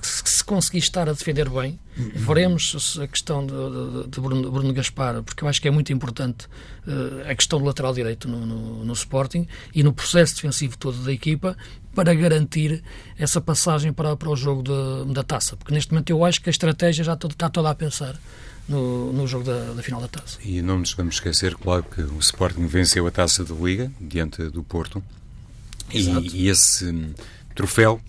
[0.00, 1.78] se conseguir estar a defender bem.
[1.96, 5.92] Veremos a questão de, de, de Bruno, Bruno, Gaspar, porque eu acho que é muito
[5.92, 6.46] importante
[6.86, 10.98] uh, a questão do lateral direito no, no, no, Sporting e no processo defensivo todo
[11.04, 11.56] da equipa
[11.94, 12.82] para garantir
[13.16, 15.56] essa passagem para, para o jogo de, da taça.
[15.56, 18.16] Porque neste momento eu acho que a estratégia já está toda a pensar.
[18.66, 20.38] No, no, jogo da, da, final da taça.
[20.42, 24.42] E não nos vamos esquecer, claro, que o Sporting venceu a taça da Liga diante
[24.48, 25.04] do Porto
[25.92, 27.12] e, e, esse hum,
[27.54, 28.00] troféu,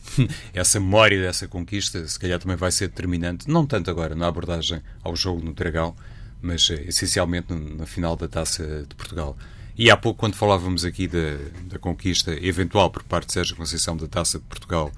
[0.54, 4.82] essa memória dessa conquista, se calhar também vai ser determinante, não tanto agora na abordagem
[5.04, 5.96] ao jogo no Dragão,
[6.42, 9.38] mas eh, essencialmente na final da Taça de Portugal.
[9.78, 13.98] E há pouco, quando falávamos aqui da, da conquista eventual por parte de Sérgio Conceição
[13.98, 14.90] da Taça de Portugal,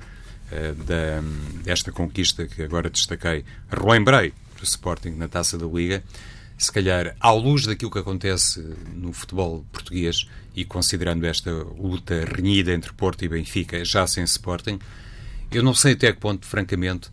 [0.52, 6.04] uh, da, hum, desta conquista que agora destaquei, relembrei do Sporting na Taça da Liga,
[6.58, 8.60] se calhar, à luz daquilo que acontece
[8.94, 14.80] no futebol português e considerando esta luta renhida entre Porto e Benfica, já sem Sporting,
[15.52, 17.10] eu não sei até que ponto, francamente,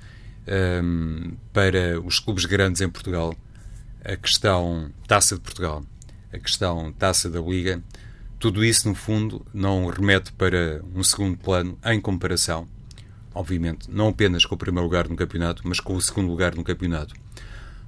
[0.82, 3.34] um, para os clubes grandes em Portugal,
[4.04, 5.84] a questão Taça de Portugal,
[6.32, 7.82] a questão Taça da Liga,
[8.38, 12.66] tudo isso, no fundo, não remete para um segundo plano em comparação,
[13.34, 16.64] obviamente, não apenas com o primeiro lugar no campeonato, mas com o segundo lugar no
[16.64, 17.14] campeonato.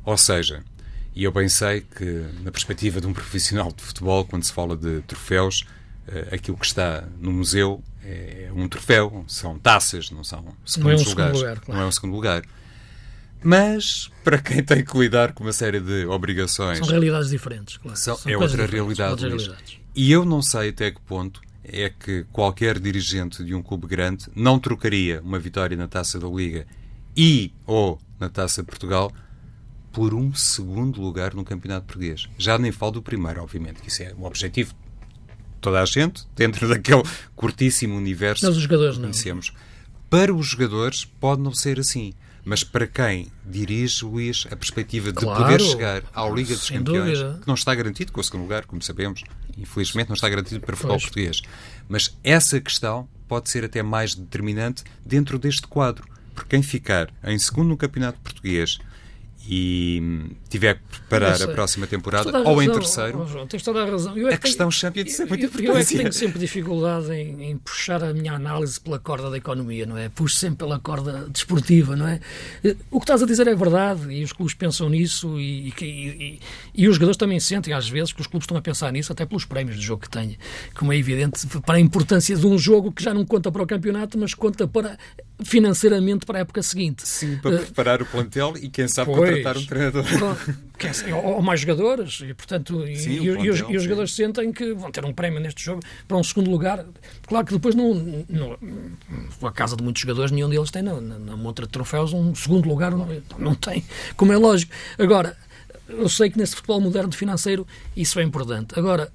[0.04, 0.64] Ou seja,
[1.16, 4.76] e eu bem sei que, na perspectiva de um profissional de futebol, quando se fala
[4.76, 5.64] de troféus,
[6.06, 10.90] uh, aquilo que está no museu é um troféu, são taças, não são segundos não
[10.90, 11.38] é um lugares.
[11.38, 11.80] Lugar, claro.
[11.80, 12.42] Não é um segundo lugar.
[13.42, 16.78] Mas, para quem tem que lidar com uma série de obrigações.
[16.78, 17.96] São realidades diferentes, claro.
[17.96, 19.26] São, são é outra realidade.
[19.26, 19.78] Realidades.
[19.94, 24.26] E eu não sei até que ponto é que qualquer dirigente de um clube grande
[24.34, 26.66] não trocaria uma vitória na taça da Liga
[27.16, 29.10] e ou na taça de Portugal
[29.96, 32.28] por um segundo lugar no campeonato português.
[32.36, 34.74] Já nem falo do primeiro, obviamente, que isso é um objetivo
[35.58, 37.02] toda a gente, dentro daquele
[37.34, 39.54] curtíssimo universo Mas os jogadores que conhecemos.
[39.54, 40.00] Não.
[40.10, 42.12] Para os jogadores pode não ser assim.
[42.44, 47.18] Mas para quem dirige, Luís, a perspectiva de claro, poder chegar à Liga dos Campeões,
[47.18, 47.38] dúvida.
[47.40, 49.24] que não está garantido com o segundo lugar, como sabemos,
[49.56, 51.40] infelizmente não está garantido para o futebol português.
[51.88, 56.06] Mas essa questão pode ser até mais determinante dentro deste quadro.
[56.34, 58.78] Porque quem ficar em segundo no Campeonato Português
[59.48, 60.02] e
[60.48, 63.86] tiver que preparar a próxima temporada, a ou em terceiro, oh, João, tens toda a
[63.88, 64.16] razão.
[64.16, 65.68] Eu é a questão Champions é muito importante.
[65.68, 69.36] Eu é que tenho sempre dificuldade em, em, puxar a minha análise pela corda da
[69.36, 70.08] economia, não é?
[70.08, 72.20] Puxo sempre pela corda desportiva, não é?
[72.90, 76.40] O que estás a dizer é verdade e os clubes pensam nisso e, e, e,
[76.74, 79.24] e os jogadores também sentem às vezes que os clubes estão a pensar nisso até
[79.24, 80.36] pelos prémios do jogo que têm,
[80.74, 83.66] como é evidente, para a importância de um jogo que já não conta para o
[83.66, 84.98] campeonato, mas conta para
[85.42, 87.06] financeiramente para a época seguinte.
[87.06, 90.04] Sim, para uh, preparar o plantel e quem sabe pois, contratar um treinador.
[91.12, 94.52] ou, ou, mais jogadores, e portanto, sim, e, plantel, e, os, e, os, jogadores sentem
[94.52, 96.84] que vão ter um prémio neste jogo para um segundo lugar.
[97.26, 97.94] Claro que depois, não,
[98.28, 98.56] não,
[99.42, 102.34] a casa de muitos jogadores, nenhum deles tem na, na, na montra de troféus um
[102.34, 103.84] segundo lugar, não, não tem,
[104.16, 104.72] como é lógico.
[104.98, 105.36] Agora,
[105.88, 108.78] eu sei que nesse futebol moderno financeiro isso é importante.
[108.78, 109.12] Agora,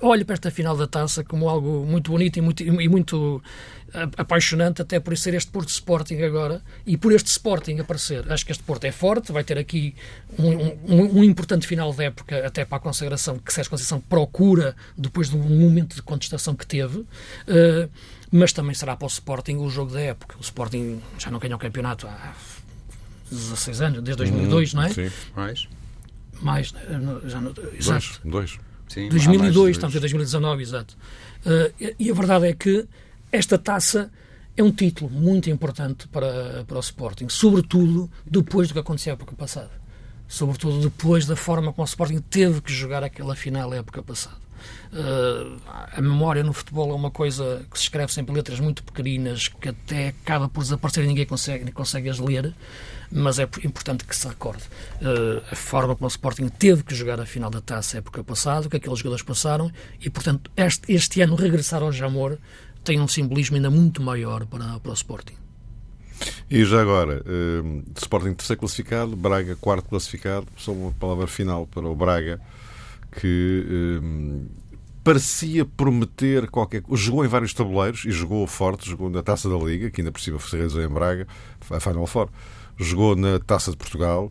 [0.00, 3.42] olho para esta final da taça como algo muito bonito e muito, e muito
[4.16, 8.30] apaixonante, até por ser este Porto Sporting agora e por este Sporting aparecer.
[8.30, 9.94] Acho que este Porto é forte, vai ter aqui
[10.38, 14.76] um, um, um importante final de época, até para a consagração que Sérgio Conceição procura
[14.96, 16.98] depois de um momento de contestação que teve.
[16.98, 17.88] Uh,
[18.30, 20.36] mas também será para o Sporting o jogo da época.
[20.38, 22.34] O Sporting já não ganha o campeonato há
[23.30, 24.88] 16 anos, desde 2002, hum, não é?
[24.90, 25.68] Sim, mais.
[26.40, 26.82] Mais, né?
[27.24, 28.20] já não, exato.
[28.24, 28.58] Dois.
[28.58, 28.58] dois.
[28.88, 30.96] Sim, 2002, estamos em 2019, exato.
[31.44, 32.86] Uh, e a verdade é que
[33.32, 34.10] esta taça
[34.56, 39.14] é um título muito importante para, para o Sporting, sobretudo depois do que aconteceu a
[39.14, 39.70] época passada.
[40.28, 44.46] Sobretudo depois da forma como o Sporting teve que jogar aquela final a época passada.
[44.92, 45.60] Uh,
[45.92, 49.48] a memória no futebol é uma coisa que se escreve sempre em letras muito pequeninas,
[49.48, 52.54] que até acaba por desaparecer e ninguém consegue, consegue as ler
[53.10, 54.62] mas é importante que se recorde
[55.00, 58.66] uh, a forma como o Sporting teve que jogar a final da taça época passada,
[58.66, 62.38] o que aqueles jogadores passaram, e portanto este, este ano regressar ao Jamor
[62.86, 65.34] tem um simbolismo ainda muito maior para, para o Sporting.
[66.48, 71.86] E já agora, uh, Sporting terceiro classificado, Braga quarto classificado, só uma palavra final para
[71.86, 72.40] o Braga,
[73.20, 73.66] que
[74.00, 74.46] uh,
[75.04, 77.02] parecia prometer qualquer coisa.
[77.02, 80.20] Jogou em vários tabuleiros e jogou forte, jogou na Taça da Liga, que ainda por
[80.20, 81.26] cima realizou em Braga,
[81.68, 82.30] a Final Four
[82.78, 84.30] jogou na Taça de Portugal,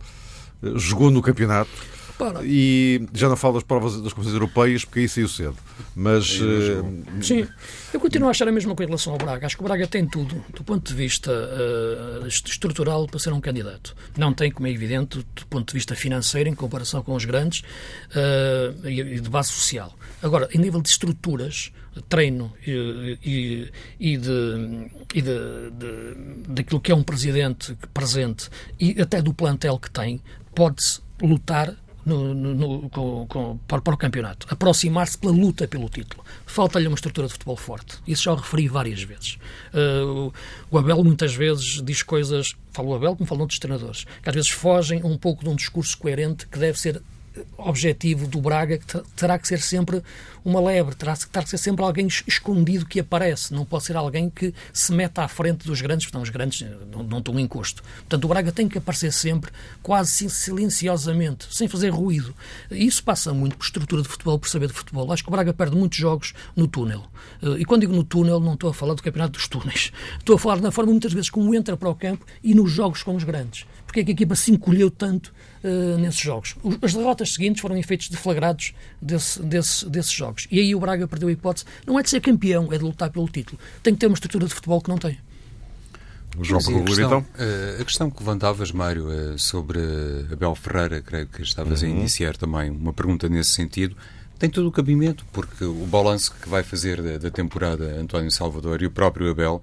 [0.63, 1.71] eh, jogou no campeonato.
[2.17, 2.41] Para.
[2.43, 5.57] E já não falo das provas das competições europeias, porque aí saiu cedo.
[5.95, 6.39] Mas.
[6.39, 7.03] Uh...
[7.21, 7.47] Sim,
[7.93, 9.45] eu continuo a achar a mesma coisa em relação ao Braga.
[9.45, 13.41] Acho que o Braga tem tudo, do ponto de vista uh, estrutural, para ser um
[13.41, 13.95] candidato.
[14.17, 17.61] Não tem, como é evidente, do ponto de vista financeiro, em comparação com os grandes,
[18.11, 19.93] uh, e de base social.
[20.21, 21.71] Agora, em nível de estruturas,
[22.09, 28.49] treino e, e, e, de, e de, de, daquilo que é um presidente presente
[28.79, 30.21] e até do plantel que tem,
[30.53, 31.75] pode-se lutar
[32.05, 36.23] no, no, com, com, para, para, o campeonato, aproximar-se pela luta pelo título.
[36.45, 37.97] Falta-lhe uma estrutura de futebol forte.
[38.07, 39.37] Isso já o referi várias vezes.
[39.73, 40.31] Uh,
[40.69, 44.35] o Abel muitas vezes diz coisas, fala o Abel como falam outros treinadores, que às
[44.35, 47.01] vezes fogem um pouco de um discurso coerente que deve ser
[47.57, 50.01] objetivo do Braga que terá que ser sempre
[50.45, 54.53] uma lebre, terá que ser sempre alguém escondido que aparece, não pode ser alguém que
[54.71, 57.81] se meta à frente dos grandes, porque os grandes não, não estão em encosto.
[57.81, 62.35] Portanto, o Braga tem que aparecer sempre, quase silenciosamente, sem fazer ruído.
[62.69, 65.11] Isso passa muito por estrutura de futebol, por saber de futebol.
[65.11, 67.03] Acho que o Braga perde muitos jogos no túnel.
[67.41, 69.91] Eh, e quando digo no túnel, não estou a falar do campeonato dos túneis.
[70.19, 73.01] Estou a falar na forma, muitas vezes, como entra para o campo e nos jogos
[73.01, 73.65] com os grandes.
[73.85, 75.33] Porque é que a equipa se encolheu tanto
[75.65, 76.55] uh, nesses jogos?
[76.81, 80.47] As derrotas seguintes foram efeitos deflagrados desse, desse, desses jogos.
[80.51, 83.09] E aí o Braga perdeu a hipótese, não é de ser campeão, é de lutar
[83.09, 83.59] pelo título.
[83.83, 85.17] Tem que ter uma estrutura de futebol que não tem.
[86.41, 87.25] João Sim, a, questão, então?
[87.39, 89.79] Eh, a questão que levantavas, Mário, sobre
[90.31, 91.87] Abel Ferreira, creio que estavas uhum.
[91.87, 93.95] a iniciar também uma pergunta nesse sentido,
[94.37, 98.81] tem todo o cabimento, porque o balanço que vai fazer da, da temporada António Salvador
[98.81, 99.61] e o próprio Abel,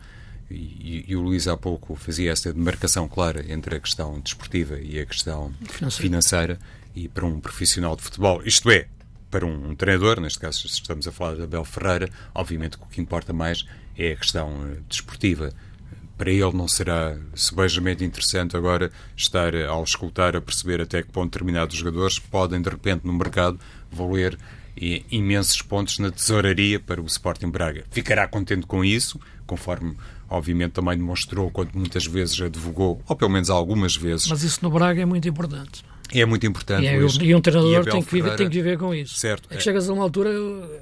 [0.53, 5.01] e, e, o Luís há pouco fazia esta demarcação clara entre a questão desportiva e
[5.01, 5.91] a questão financeira.
[5.91, 6.59] financeira,
[6.95, 8.87] e para um profissional de futebol, isto é,
[9.31, 12.87] para um, um treinador, neste caso estamos a falar de Abel Ferreira, obviamente que o
[12.87, 13.65] que importa mais
[13.97, 15.53] é a questão uh, desportiva
[16.23, 21.33] para ele não será sebejamente interessante agora estar ao escutar a perceber até que ponto
[21.33, 23.59] determinados jogadores podem de repente no mercado
[23.91, 24.39] valer
[24.77, 27.85] imensos pontos na tesouraria para o Sporting Braga.
[27.91, 29.97] Ficará contente com isso, conforme
[30.33, 34.27] obviamente também demonstrou quando muitas vezes advogou, ou pelo menos algumas vezes.
[34.29, 35.85] Mas isso no Braga é muito importante.
[36.15, 36.85] É muito importante.
[36.85, 39.15] E, é, e um treinador tem que, viver, tem que viver com isso.
[39.17, 39.49] Certo.
[39.51, 40.31] É que chegas a uma altura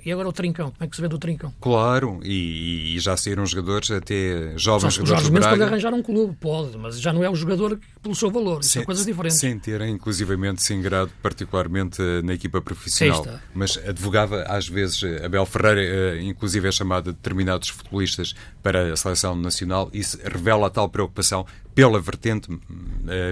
[0.04, 0.70] e agora o trincão.
[0.70, 1.52] Como é que se vê do trincão?
[1.60, 5.22] Claro, e, e já saíram jogadores, até jovens Só, jogadores.
[5.22, 8.30] Jorge Mendes pode arranjar um clube, pode, mas já não é o jogador pelo seu
[8.30, 8.62] valor.
[8.62, 9.38] Sem, são coisas diferentes.
[9.38, 13.26] Sem terem, inclusivamente, se ingrado particularmente eh, na equipa profissional.
[13.54, 18.92] Mas advogava, às vezes, eh, Abel Ferreira, eh, inclusive é chamado de determinados futebolistas para
[18.92, 21.46] a seleção nacional, isso revela a tal preocupação
[21.80, 22.60] pela vertente uh,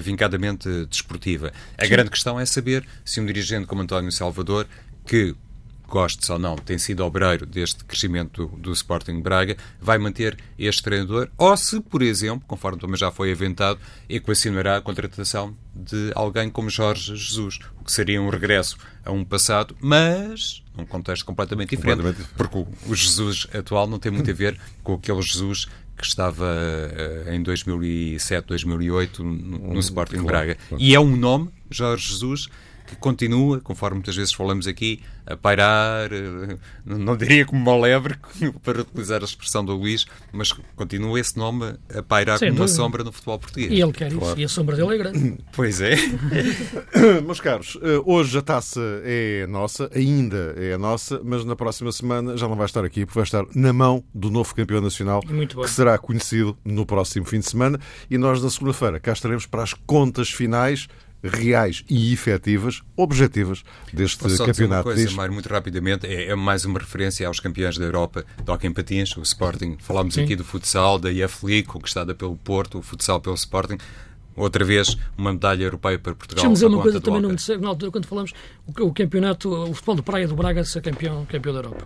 [0.01, 1.53] vincadamente desportiva.
[1.77, 1.91] A Sim.
[1.91, 4.67] grande questão é saber se um dirigente como António Salvador,
[5.07, 5.37] que
[5.87, 10.83] gostes ou não, tem sido obreiro deste crescimento do, do, Sporting Braga, vai manter este
[10.83, 16.51] treinador, ou se, por exemplo, conforme também já foi aventado, equacionará a contratação de alguém
[16.51, 21.71] como Jorge Jesus, o que seria um regresso a um passado, mas num contexto completamente
[21.71, 25.69] diferente, completamente porque o, o Jesus atual não tem muito a ver com aquele Jesus
[25.99, 30.57] que estava uh, em 2007, 2008 no, no Sporting claro, Braga.
[30.69, 30.83] Claro.
[30.83, 32.49] E é um nome, Jorge Jesus,
[32.89, 38.17] que continua, conforme muitas vezes falamos aqui, a pairar, eh, não diria como uma lebre,
[38.65, 42.73] para utilizar a expressão do Luís, mas continua esse nome a pairar Sem como dúvida.
[42.73, 43.71] uma sombra no futebol português.
[43.71, 44.33] E ele quer claro.
[44.33, 45.39] isso, e a sombra dele é grande.
[45.53, 45.97] Pois é.
[47.25, 52.37] Meus caros, eh, hoje a taça é nossa, ainda é nossa, mas na próxima semana
[52.37, 55.71] já não vai estar aqui, porque vai estar na mão do novo campeão nacional, que
[55.71, 57.79] será conhecido no próximo fim de semana,
[58.11, 60.89] e nós na segunda-feira cá estaremos para as contas finais
[61.23, 64.89] reais e efetivas, objetivas deste Posso só campeonato.
[64.89, 68.25] Dizer uma coisa, Mário, muito rapidamente, é, é, mais uma referência aos campeões da Europa
[68.43, 69.77] de hockey em patins, o Sporting.
[69.81, 70.25] Falámos Sim.
[70.25, 73.79] aqui do futsal, da IF League, conquistada pelo Porto, o futsal pelo Sporting.
[74.37, 76.45] Outra vez, uma medalha europeia para Portugal.
[76.45, 78.33] Deixa-me dizer uma coisa também, não disse, na altura, quando falamos,
[78.67, 81.85] o, o, campeonato, o futebol de praia do Braga ser campeão, campeão da Europa.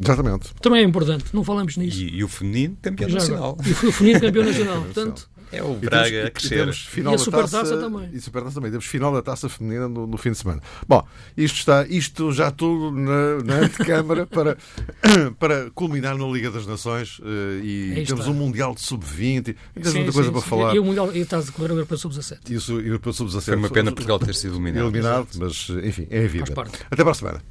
[0.00, 0.54] Exatamente.
[0.60, 1.98] Também é importante, não falamos nisso.
[1.98, 3.58] E, e o feminino campeão Já nacional.
[3.66, 4.82] E o feminino campeão nacional.
[4.82, 6.54] Portanto, é o Braga temos, a crescer.
[6.54, 8.10] E, temos final e a Supertaça também.
[8.12, 8.70] E a Supertaça também.
[8.70, 10.62] Temos final da taça feminina no, no, fim de semana.
[10.88, 14.56] Bom, isto está, isto já tudo na, na antecâmara para,
[15.38, 17.24] para culminar na Liga das Nações uh,
[17.62, 18.30] e Aí temos está.
[18.30, 20.48] um Mundial de Sub-20 temos muita coisa sim, para sim.
[20.48, 20.74] falar.
[20.74, 22.50] E o Mundial está a decorrer o Europeu Sub-17.
[22.50, 23.42] Isso, o Europeu Sub-17.
[23.42, 24.84] Foi uma pena Portugal ter sido eliminado.
[24.84, 26.54] Eliminado, mas enfim, é a vida.
[26.90, 27.42] Até para a semana.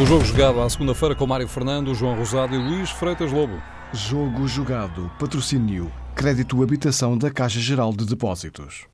[0.00, 3.60] O jogo jogado à segunda-feira com Mário Fernando, João Rosado e Luís Freitas Lobo.
[3.92, 5.10] Jogo jogado.
[5.18, 5.92] Patrocínio.
[6.14, 8.86] Crédito Habitação da Caixa Geral de Depósitos.